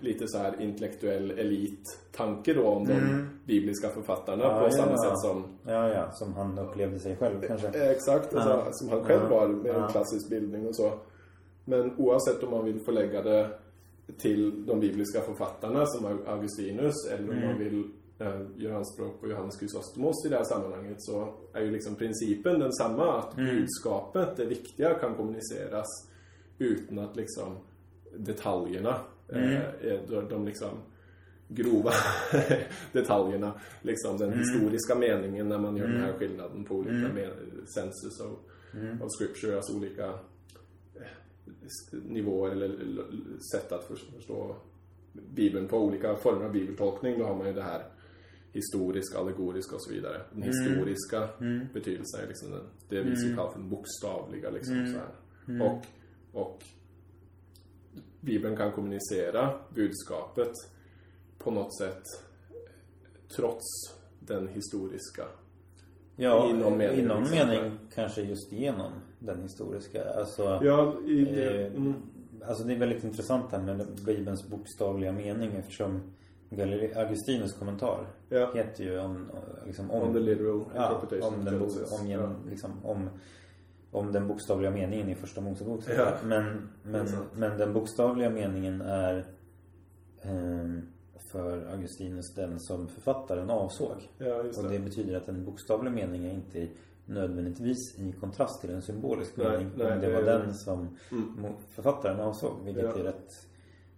[0.00, 5.44] lite så här intellektuell elit-tanke då om de bibliska författarna Ja, på samma sätt som
[5.66, 6.12] Ja, ja.
[6.12, 7.66] Som han upplevde sig själv kanske.
[7.68, 10.92] Eh, Exakt, alltså, som han själv var med en klassisk bildning och så.
[11.64, 13.50] Men oavsett om man vill förlägga det
[14.18, 17.48] till de bibliska författarna som Augustinus eller om Mm.
[17.48, 21.70] man vill eh, göra anspråk på Johannes Chrysostomos i det här sammanhanget så är ju
[21.70, 23.56] liksom principen densamma att Mm.
[23.56, 25.86] budskapet, det viktiga, kan kommuniceras
[26.58, 27.56] utan att liksom
[28.16, 28.96] detaljerna,
[29.28, 29.50] Mm.
[29.52, 30.68] eh, är de, de liksom
[31.48, 31.90] grova
[32.92, 37.30] detaljerna, liksom den historiska meningen när man gör den här skillnaden på olika mm.
[37.74, 38.32] senses of,
[39.02, 40.06] of scripture, alltså olika
[40.94, 41.02] eh,
[41.92, 43.04] nivåer eller
[43.52, 44.56] sätt att förs- förstå
[45.12, 47.18] Bibeln på olika former av bibeltolkning.
[47.18, 47.82] Då har man ju det här
[48.54, 50.20] historiska, allegoriska och så vidare.
[50.32, 51.28] Den historiska
[51.74, 55.62] betydelsen är liksom den, det vi skulle kalla för den bokstavliga liksom så här.
[55.62, 55.86] Och,
[56.32, 56.64] och
[58.20, 60.52] Bibeln kan kommunicera budskapet
[61.38, 62.02] på något sätt
[63.36, 63.64] trots
[64.20, 65.24] den historiska.
[66.16, 67.48] Ja, I någon mening, i någon liksom.
[67.48, 70.04] mening kanske just genom den historiska.
[70.04, 71.94] Alltså, Ja, i det, eh, mm,
[72.46, 76.00] alltså det är väldigt intressant här med Bibelns bokstavliga mening eftersom
[76.96, 78.50] Augustinus kommentar Ja.
[78.54, 79.30] heter ju om,
[79.66, 81.62] liksom, om, On the literal ja, om, den,
[82.00, 82.30] om, gen, Ja.
[82.50, 83.08] liksom, om,
[83.90, 85.80] om den bokstavliga meningen i första Mosebok.
[85.96, 86.12] Ja.
[86.24, 89.24] Men, men, men den bokstavliga meningen är
[90.22, 90.82] ehm,
[91.32, 93.96] för Augustinus den som författaren avsåg.
[94.18, 94.70] ja, just Och det.
[94.70, 96.68] det betyder att en bokstavlig mening är inte
[97.06, 99.70] nödvändigtvis i kontrast till en symbolisk Nej, mening.
[99.76, 101.52] nej, om det det var är- den som Mm.
[101.70, 102.52] författaren avsåg.
[102.64, 102.94] Vilket Ja.
[102.98, 103.32] är rätt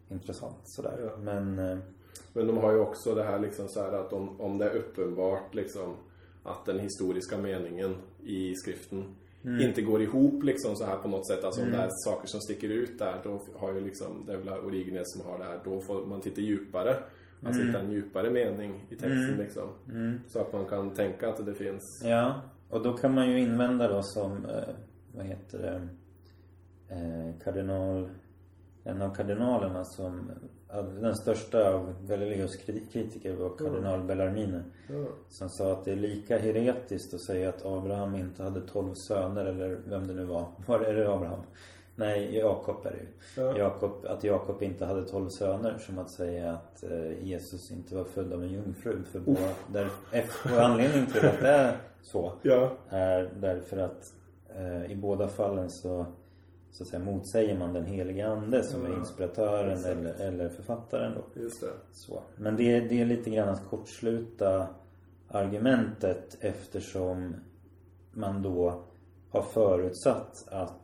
[0.08, 1.10] intressant sådär.
[1.18, 1.78] Men eh,
[2.36, 4.74] Men de har ju också det här liksom så här att om, om det är
[4.76, 5.96] uppenbart liksom
[6.42, 9.04] att den historiska meningen i skriften
[9.44, 9.60] Mm.
[9.68, 11.44] inte går ihop liksom så här på något sätt.
[11.44, 14.36] Alltså om det är saker som sticker ut där, då har ju liksom, det är
[14.36, 16.96] väl Origenes som har det här, då får man titta djupare.
[17.44, 17.66] Alltså Mm.
[17.66, 19.68] hitta en djupare mening i texten liksom.
[20.28, 23.88] Så att man kan tänka att det finns, ja, och då kan man ju invända
[23.88, 24.74] då som, eh,
[25.16, 25.88] vad heter det,
[26.94, 28.08] eh, kardinal,
[28.86, 30.30] en av kardinalerna som,
[31.00, 34.62] den största av Galileos kri- kritiker var kardinal Bellarmine.
[34.88, 38.94] ja, Som sa att det är lika heretiskt att säga att Abraham inte hade tolv
[38.94, 40.44] söner eller vem det nu var.
[40.66, 41.40] Var är det Abraham?
[41.98, 43.06] Nej, Jakob är det ju.
[43.46, 43.58] Ja.
[43.58, 48.04] Jakob, att Jakob inte hade tolv söner som att säga att eh, Jesus inte var
[48.04, 49.02] född av en jungfru.
[49.12, 49.88] För båda, där,
[50.44, 54.12] och anledningen till att det är så ja, är därför att
[54.56, 56.06] eh, i båda fallen så,
[56.76, 59.86] så att säga, motsäger man den helige ande som är Ja, inspiratören exakt.
[59.96, 61.40] eller, eller författaren då.
[61.40, 61.72] just det.
[61.92, 62.22] Så.
[62.36, 64.68] Men det, det är lite grann att kortsluta
[65.28, 67.34] argumentet eftersom
[68.12, 68.84] man då
[69.30, 70.82] har förutsatt att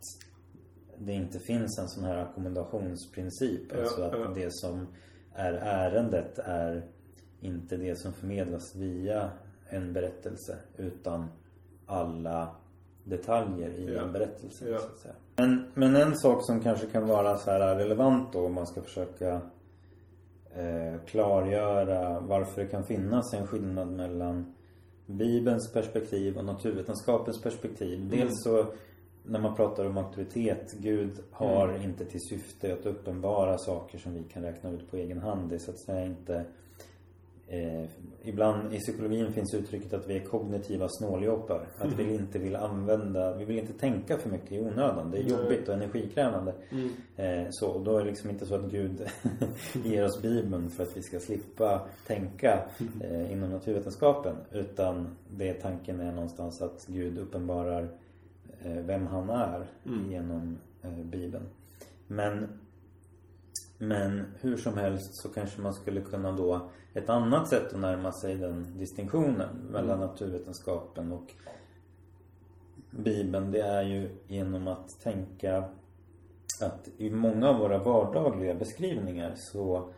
[0.98, 3.60] det inte finns en sån här ackommodationsprincip.
[3.72, 4.32] Ja, alltså att ja.
[4.34, 4.86] det som
[5.34, 6.86] är ärendet är
[7.40, 9.30] inte det som förmedlas via
[9.68, 11.28] en berättelse utan
[11.86, 12.56] alla
[13.04, 14.64] detaljer i Ja, en berättelse.
[14.78, 15.14] Så att säga.
[15.36, 18.82] Men, men en sak som kanske kan vara så här relevant då om man ska
[18.82, 19.40] försöka
[20.54, 24.54] eh, klargöra varför det kan finnas en skillnad mellan
[25.06, 28.08] Bibelns perspektiv och naturvetenskapens perspektiv.
[28.10, 28.66] Dels så
[29.24, 34.22] när man pratar om auktoritet, Gud har inte till syfte att uppenbara saker som vi
[34.22, 35.50] kan räkna ut på egen hand.
[35.50, 36.44] Det är så att säga inte
[37.52, 37.84] Eh,
[38.22, 41.66] ibland i psykologin finns uttrycket att vi är kognitiva snåljåpar.
[41.78, 45.10] Att vi inte vill använda, vi vill inte tänka för mycket i onödan.
[45.10, 45.32] Det är Nej.
[45.32, 46.54] jobbigt och energikrävande.
[47.16, 49.06] Eh, så, och då är det liksom inte så att Gud
[49.84, 52.64] ger oss Bibeln för att vi ska slippa tänka
[53.00, 54.36] eh, inom naturvetenskapen.
[54.50, 57.88] Utan det tanken är någonstans att Gud uppenbarar
[58.64, 59.66] eh, vem han är
[60.10, 61.44] genom eh, Bibeln.
[62.06, 62.48] Men
[63.82, 68.12] men hur som helst så kanske man skulle kunna då ett annat sätt att närma
[68.12, 71.34] sig den distinktionen mellan naturvetenskapen och
[72.90, 75.64] Bibeln det är ju genom att tänka
[76.60, 79.92] att i många av våra vardagliga beskrivningar så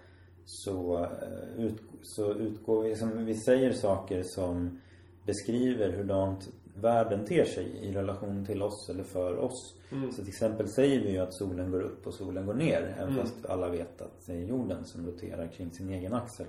[0.45, 4.81] så, eh, ut, så utgår vi, som vi säger saker som
[5.27, 9.75] beskriver hurdant världen ter sig i relation till oss eller för oss.
[10.11, 12.97] Så till exempel säger vi ju att solen går upp och solen går ner.
[12.99, 16.47] Även fast alla vet att det är jorden som roterar kring sin egen axel.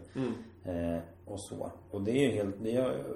[0.64, 1.72] Eh, och så.
[1.92, 2.76] Och det är ju helt, det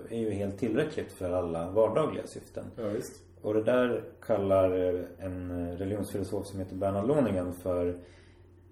[0.10, 2.66] är ju helt tillräckligt för alla vardagliga syften.
[2.76, 3.24] Ja, visst.
[3.42, 8.00] Och det där kallar eh, en religionsfilosof som heter Bernard Lonergan för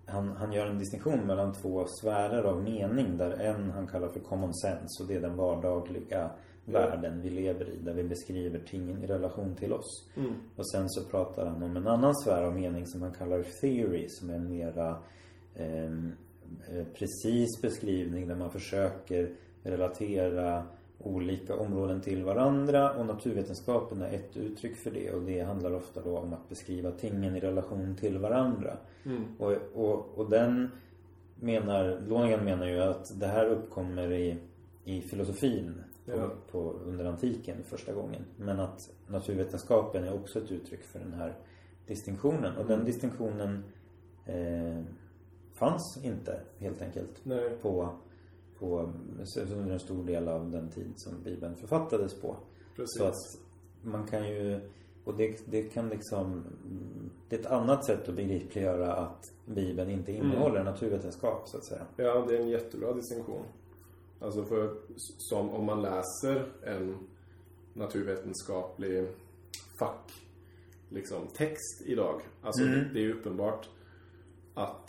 [0.06, 4.20] han, han gör en distinktion mellan två sfärer av mening där en han kallar för
[4.20, 6.32] common sense och det är den vardagliga
[6.68, 10.10] världen vi lever i där vi beskriver tingen i relation till oss.
[10.56, 14.10] Och sen så pratar han om en annan sfär av mening som han kallar theory
[14.10, 14.98] som är en mera
[15.56, 16.12] ehm,
[16.72, 19.32] eh, precis beskrivning där man försöker
[19.64, 20.64] relatera
[21.00, 26.02] olika områden till varandra och naturvetenskapen är ett uttryck för det och det handlar ofta
[26.02, 28.78] då om att beskriva tingen i relation till varandra.
[29.06, 29.24] Mm.
[29.40, 30.70] Och, och, och den
[31.40, 34.38] menar, Lonergan menar ju att det här uppkommer i,
[34.84, 36.30] i filosofin på, Ja.
[36.52, 38.22] på, under antiken första gången.
[38.38, 41.38] Men att naturvetenskapen är också ett uttryck för den här
[41.88, 42.58] distinktionen.
[42.58, 43.64] Och den distinktionen
[44.26, 44.84] eh,
[45.54, 47.58] fanns inte helt enkelt Nej.
[47.62, 47.90] på,
[48.60, 48.94] på
[49.52, 52.36] under en stor del av den tid som Bibeln författades på.
[52.76, 52.98] Precis.
[52.98, 53.16] Så att
[53.82, 54.60] man kan ju
[55.08, 56.44] och det, det kan liksom
[57.30, 61.86] Det är ett annat sätt att begripliggöra att Bibeln inte innehåller naturvetenskap så att säga.
[61.96, 63.44] Ja, det är en jättebra distinktion.
[64.20, 64.76] Alltså för
[65.18, 66.98] som om man läser en
[67.74, 69.08] naturvetenskaplig
[69.80, 70.12] fack
[70.90, 72.22] liksom text idag.
[72.42, 73.70] Alltså det är ju uppenbart
[74.54, 74.88] att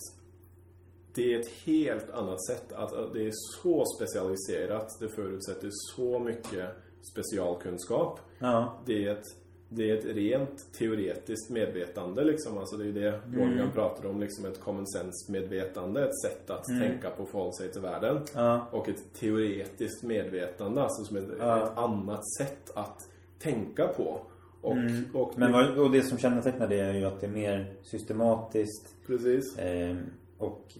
[1.14, 2.72] det är ett helt annat sätt.
[2.72, 4.88] Att att det är så specialiserat.
[5.00, 6.70] Det förutsätter så mycket
[7.12, 8.20] specialkunskap.
[8.38, 8.82] Ja.
[8.86, 9.26] Det är ett,
[9.68, 12.58] det är ett rent teoretiskt medvetande liksom.
[12.58, 16.04] Alltså det är ju det Morgan pratar om, liksom ett common sense medvetande.
[16.04, 18.20] Ett sätt att tänka på och förhålla sig till världen.
[18.34, 18.68] Ja.
[18.70, 23.08] Och ett teoretiskt medvetande, alltså som ett, ett annat sätt att
[23.38, 24.20] tänka på.
[24.60, 24.76] Och,
[25.12, 28.96] och Men vad, och det som kännetecknar det är ju att det är mer systematiskt
[29.06, 29.58] Precis.
[29.58, 29.96] eh,
[30.38, 30.74] och,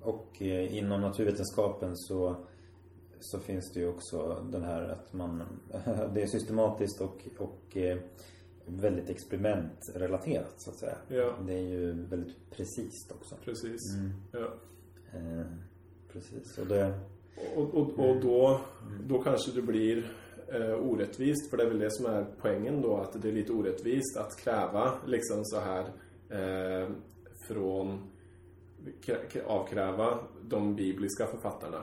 [0.00, 2.36] och eh, inom naturvetenskapen så
[3.20, 5.42] så finns det ju också den här att man
[6.14, 7.98] det är systematiskt och, och eh,
[8.66, 10.96] väldigt experimentrelaterat så att säga.
[11.08, 11.34] Ja.
[11.46, 13.36] Det är ju väldigt precis också.
[13.44, 13.80] Precis.
[14.32, 14.52] Ja.
[15.12, 15.46] Eh,
[16.12, 16.58] precis.
[16.58, 17.00] Och det,
[17.56, 18.60] Och, och, och då,
[19.08, 20.12] då kanske det blir
[20.48, 23.52] eh, orättvist, för det är väl det som är poängen då, att det är lite
[23.52, 25.84] orättvist att kräva liksom så här
[26.30, 26.88] eh,
[27.48, 28.10] från
[29.02, 31.82] krä- krä- avkräva de bibliska författarna.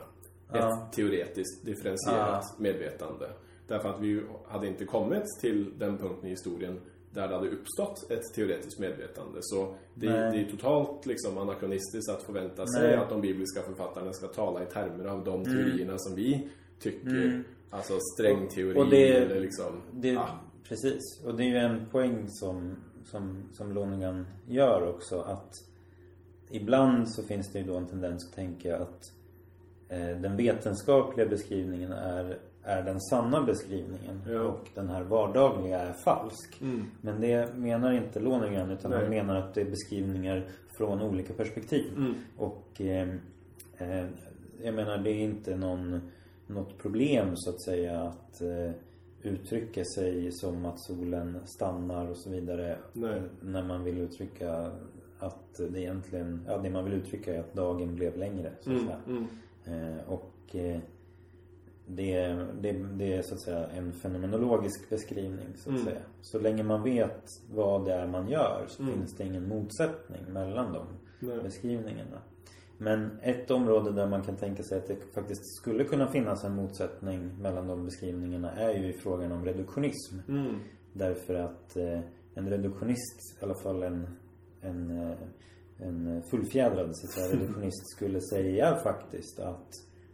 [0.53, 3.29] Ett teoretiskt differentierat medvetande.
[3.67, 6.79] Därför att vi hade inte kommit till den punkten i historien
[7.11, 9.39] där det hade uppstått ett teoretiskt medvetande.
[9.41, 12.95] Så det, det är totalt liksom anakronistiskt att förvänta sig Nej.
[12.97, 17.43] att de bibliska författarna ska tala i termer av de teorierna som vi tycker.
[17.69, 18.77] Alltså strängteori Mm.
[18.83, 19.81] Och det- eller liksom...
[19.91, 20.39] det ah,
[20.69, 21.01] Precis.
[21.25, 22.75] Och det är ju en poäng som,
[23.05, 25.51] som, som Lonergan gör också att
[26.49, 28.99] ibland så finns det ju då en tendens att tänka att
[30.21, 34.41] den vetenskapliga beskrivningen är, är den sanna beskrivningen Ja.
[34.41, 36.61] och den här vardagliga är falsk.
[36.61, 36.85] Mm.
[37.01, 38.99] Men det menar inte Lonergan utan Nej.
[39.01, 40.45] han menar att det är beskrivningar
[40.77, 41.93] från olika perspektiv.
[41.97, 42.13] Mm.
[42.37, 43.09] Och eh,
[43.77, 44.05] eh,
[44.63, 46.01] jag menar det är inte någon,
[46.47, 48.71] något problem så att säga att eh,
[49.21, 52.77] uttrycka sig som att solen stannar och så vidare.
[52.93, 53.21] Nej.
[53.41, 54.71] När man vill uttrycka
[55.19, 58.75] att det egentligen, ja det man vill uttrycka är att dagen blev längre så att
[58.75, 58.85] Mm.
[58.87, 59.27] säga.
[59.67, 60.79] Eh, och eh,
[61.87, 62.27] det,
[62.61, 65.85] det, det är så att säga en fenomenologisk beskrivning så att Mm.
[65.85, 66.01] säga.
[66.21, 68.95] Så länge man vet vad det är man gör så Mm.
[68.95, 70.85] finns det ingen motsättning mellan de
[71.19, 71.39] Nej.
[71.43, 72.21] beskrivningarna.
[72.77, 76.55] Men ett område där man kan tänka sig att det faktiskt skulle kunna finnas en
[76.55, 80.19] motsättning mellan de beskrivningarna är ju i frågan om reduktionism.
[80.27, 80.55] Mm.
[80.93, 81.99] Därför att eh,
[82.33, 84.07] en reduktionist, i alla fall en,
[84.61, 84.91] en,
[85.79, 89.67] en fullfjädrad så att säga, reduktionist skulle säga faktiskt att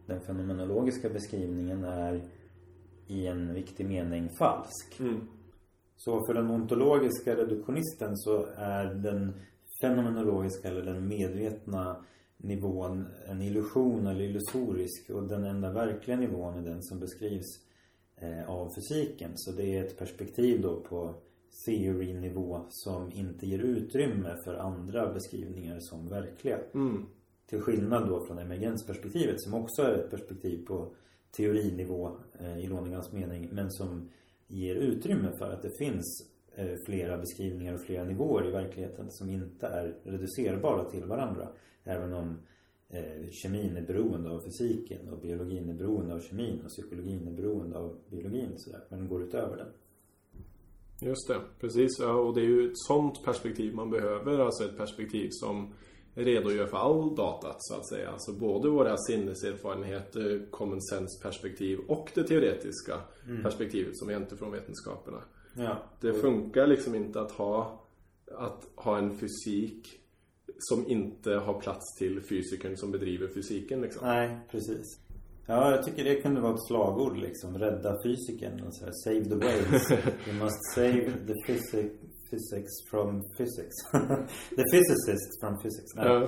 [0.05, 2.23] den fenomenologiska beskrivningen är
[3.07, 4.99] i en viktig mening falsk.
[4.99, 5.27] Mm.
[5.97, 9.33] Så för den ontologiska reduktionisten så är den
[9.81, 12.05] fenomenologiska eller den medvetna
[12.37, 17.59] nivån en illusion eller illusorisk och den enda verkliga nivån är den som beskrivs
[18.15, 19.31] eh, av fysiken.
[19.35, 21.15] Så det är ett perspektiv då på
[21.65, 26.59] theory-nivå som inte ger utrymme för andra beskrivningar som verkliga.
[26.73, 27.05] Mm.
[27.45, 30.95] Till skillnad då från emergensperspektivet som också är ett perspektiv på
[31.37, 34.09] teorinivå eh, i Lonegans mening men som
[34.47, 39.29] ger utrymme för att det finns eh, flera beskrivningar och flera nivåer i verkligheten som
[39.29, 41.47] inte är reducerbara till varandra.
[41.83, 42.37] Även om
[42.89, 47.31] eh, kemin är beroende av fysiken och biologin är beroende av kemin och psykologin är
[47.31, 48.83] beroende av biologin och sådär.
[48.89, 49.67] Men går utöver den.
[51.01, 51.99] Just det, precis.
[51.99, 54.39] Ja, och det är ju ett sånt perspektiv man behöver.
[54.39, 55.73] Alltså ett perspektiv som
[56.15, 58.09] redogör för all data, så att säga.
[58.09, 63.01] Alltså både våra sinneserfarenheter, common sense perspektiv och det teoretiska
[63.43, 65.21] perspektivet som vi hämtar från vetenskaperna.
[65.55, 65.77] Ja.
[66.01, 67.85] Det funkar liksom inte att ha,
[68.31, 69.99] att ha en fysik
[70.57, 74.07] som inte har plats till fysikern som bedriver fysiken liksom.
[74.07, 74.99] Nej, precis.
[75.47, 77.57] Ja, jag tycker det kunde vara ett slagord liksom.
[77.57, 78.63] Rädda fysiken.
[78.67, 79.91] Och så här, save the waves.
[80.27, 81.91] You must save the physic,
[82.29, 83.75] physics from physics.
[84.49, 85.95] the physicist from physics.
[85.95, 86.05] Nej.
[86.07, 86.27] Ja.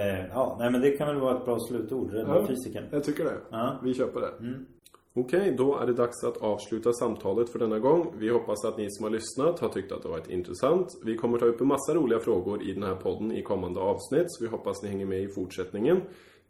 [0.00, 2.12] Eh, ja, nej men det kan väl vara ett bra slutord.
[2.12, 2.46] Rädda Ja.
[2.46, 2.84] fysiken.
[2.90, 3.36] Jag tycker det.
[3.50, 3.80] Ja.
[3.84, 4.32] Vi köper det.
[4.40, 4.66] Mm.
[5.14, 8.14] Okej, då är det dags att avsluta samtalet för denna gång.
[8.18, 10.88] Vi hoppas att ni som har lyssnat har tyckt att det varit intressant.
[11.04, 14.24] Vi kommer ta upp en massa roliga frågor i den här podden i kommande avsnitt,
[14.26, 16.00] så vi hoppas ni hänger med i fortsättningen.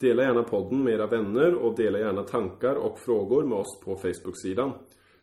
[0.02, 3.96] Dela gärna podden med era vänner och dela gärna tankar och frågor med oss på
[3.96, 4.72] Facebook-sidan.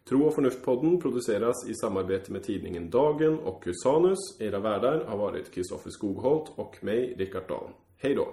[0.09, 4.19] Tro och förnuft-podden produceras i samarbete med tidningen Dagen och Cusanus.
[4.39, 7.69] Era värdar har varit Kristoffer Skogholt och mig, Rickard Dahl.
[7.97, 8.27] Hej då!